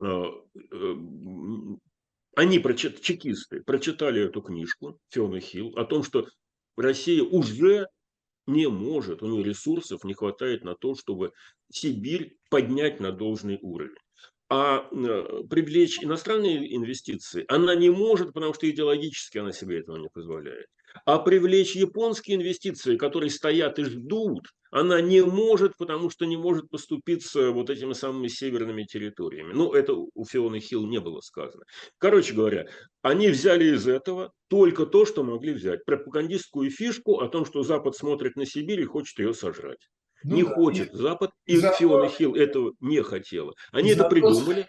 [0.00, 0.24] а,
[0.72, 0.94] э,
[2.36, 6.26] они, чекисты, прочитали эту книжку Фиона Хилл о том, что
[6.76, 7.86] Россия уже
[8.46, 11.32] не может, у нее ресурсов не хватает на то, чтобы
[11.70, 13.94] Сибирь поднять на должный уровень.
[14.50, 20.08] А э, привлечь иностранные инвестиции она не может, потому что идеологически она себе этого не
[20.08, 20.66] позволяет.
[21.04, 26.68] А привлечь японские инвестиции, которые стоят и ждут, она не может, потому что не может
[26.68, 29.52] поступиться вот этими самыми северными территориями.
[29.52, 31.62] Ну, это у Фионы Хилл не было сказано.
[31.98, 32.66] Короче говоря,
[33.02, 35.84] они взяли из этого только то, что могли взять.
[35.84, 39.88] Пропагандистскую фишку о том, что Запад смотрит на Сибирь и хочет ее сожрать.
[40.22, 43.54] Ну, не да, хочет Запад, и Фиона Хилл этого не хотела.
[43.72, 44.68] Они это придумали.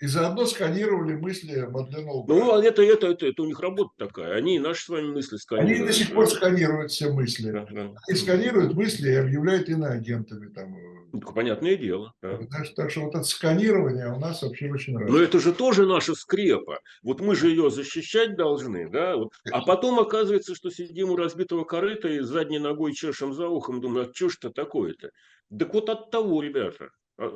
[0.00, 4.34] И заодно сканировали мысли Мадлен Ну, а это, это, это, это у них работа такая.
[4.34, 5.78] Они и наши с вами мысли сканируют.
[5.78, 7.52] Они до сих пор сканируют все мысли.
[7.52, 7.94] Да, да.
[8.08, 10.48] Они сканируют мысли и объявляют иноагентами.
[10.52, 10.74] Там.
[11.12, 12.14] Ну, понятное дело.
[12.22, 12.38] Да.
[12.50, 15.16] Так, так что вот это сканирование у нас вообще очень нравится.
[15.16, 16.80] Но это же тоже наша скрепа.
[17.02, 19.16] Вот мы же ее защищать должны, да?
[19.16, 19.32] Вот.
[19.50, 24.08] А потом оказывается, что сидим у разбитого корыта и задней ногой чешем за ухом, думаю,
[24.08, 25.10] а что ж это такое-то?
[25.56, 26.88] Так вот от того, ребята.
[27.18, 27.28] А,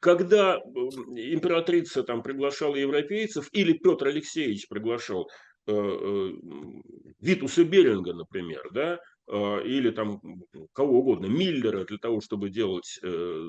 [0.00, 5.30] когда императрица там приглашала европейцев, или Петр Алексеевич приглашал
[5.66, 6.30] э, э,
[7.20, 8.98] Витуса Беринга, например, да, э,
[9.30, 10.20] или там
[10.72, 12.98] кого угодно, Миллера для того, чтобы делать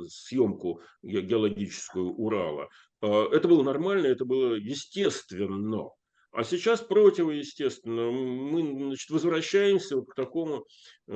[0.09, 2.67] съемку геологическую Урала.
[3.01, 5.89] Это было нормально, это было естественно.
[6.31, 8.11] А сейчас противоестественно.
[8.11, 10.65] Мы значит, возвращаемся вот к такому
[11.07, 11.13] э,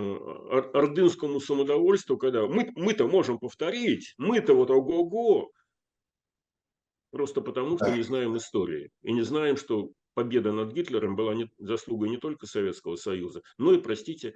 [0.73, 5.51] ордынскому самодовольству, когда мы, мы-то можем повторить, мы-то вот ого-го,
[7.11, 8.89] просто потому что не знаем истории.
[9.03, 13.73] И не знаем, что победа над Гитлером была не, заслугой не только Советского Союза, но
[13.73, 14.33] и, простите, э,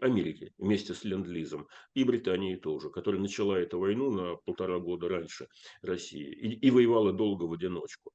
[0.00, 1.66] Америки вместе с Ленд-Лизом.
[1.94, 5.48] И Британии тоже, которая начала эту войну на полтора года раньше
[5.82, 8.12] России и, и воевала долго в одиночку.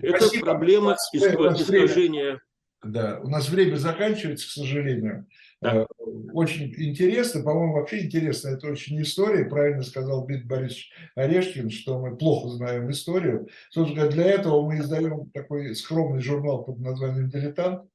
[0.00, 0.46] Это Спасибо.
[0.46, 2.40] проблема искажения.
[2.82, 5.26] Да, у нас время заканчивается, к сожалению.
[5.60, 5.82] Да.
[5.82, 5.86] Э,
[6.32, 12.16] очень интересно, по-моему, вообще интересно, это очень история, правильно сказал Дмитрий Борисович Орешкин, что мы
[12.16, 13.48] плохо знаем историю.
[13.70, 17.90] Собственно, для этого мы издаем такой скромный журнал под названием «Дилетант»,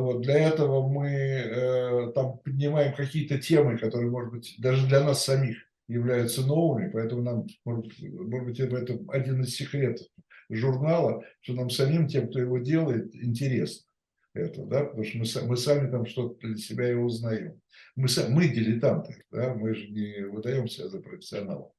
[0.00, 5.24] вот, для этого мы э, там поднимаем какие-то темы, которые, может быть, даже для нас
[5.24, 10.06] самих являются новыми, поэтому нам, может, может быть, это один из секретов
[10.48, 13.86] журнала, что нам самим, тем, кто его делает, интересно
[14.34, 17.60] это, да, потому что мы, мы сами там что-то для себя и узнаем.
[17.96, 21.72] Мы, мы дилетанты, да, мы же не выдаем себя за профессионалов.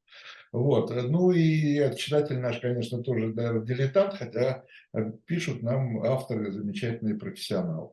[0.51, 0.91] Вот.
[1.09, 7.89] Ну и читатель наш, конечно, тоже наверное, дилетант, хотя э, пишут нам авторы замечательные профессионалы.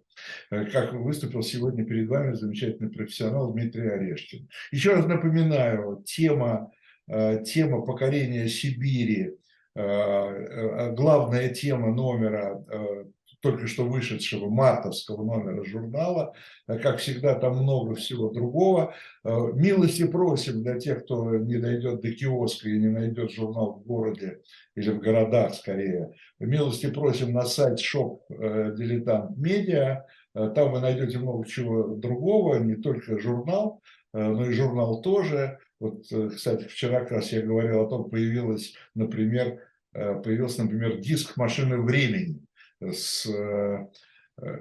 [0.50, 4.48] Э, Как выступил сегодня перед вами замечательный профессионал Дмитрий Орешкин.
[4.72, 6.70] Еще раз напоминаю, тема,
[7.08, 9.38] э, тема покорения Сибири,
[9.74, 13.04] э, э, главная тема номера э,
[13.40, 16.34] только что вышедшего мартовского номера журнала.
[16.68, 18.94] Э, Как всегда, там много всего другого.
[19.24, 23.86] Э, Милости просим для тех, кто не дойдет до киоска и не найдет журнал в
[23.86, 24.40] городе
[24.74, 26.14] или в городах скорее.
[26.38, 30.04] Милости просим на сайт shop Дилетант Медиа.
[30.34, 33.82] Э, Там вы найдете много чего другого, не только журнал,
[34.12, 35.58] но и журнал тоже.
[35.78, 39.60] Вот, кстати, вчера как раз я говорил о том, появилась, например,
[39.92, 42.40] появился, например, диск машины времени
[42.80, 43.86] с э,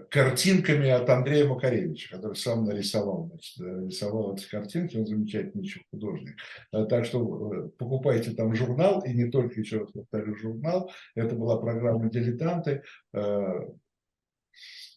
[0.09, 5.81] картинками от Андрея Макаревича, который сам нарисовал, значит, э, рисовал эти картинки, он замечательный еще
[5.91, 6.35] художник.
[6.73, 10.91] Э, Так что покупайте там журнал, и не только, еще раз повторю, журнал.
[11.15, 12.83] Это была программа «Дилетанты»,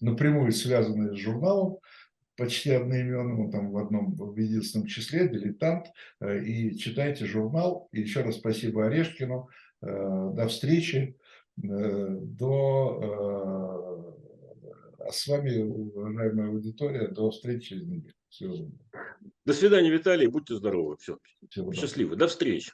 [0.01, 1.79] напрямую связанная с журналом,
[2.37, 7.89] почти одноименным, там в одном в единственном числе, дилетант, и читайте журнал.
[7.93, 9.49] И еще раз спасибо Орешкину.
[9.81, 11.17] До встречи.
[11.63, 12.99] Э, До...
[14.99, 18.15] А с вами, уважаемая аудитория, до встречи через неделю.
[18.29, 18.71] Всего.
[19.45, 20.27] До свидания, Виталий.
[20.29, 20.97] Будьте здоровы.
[20.99, 21.19] Все.
[21.51, 21.73] Всего.
[21.73, 22.17] Счастливы.
[22.17, 22.73] До встречи.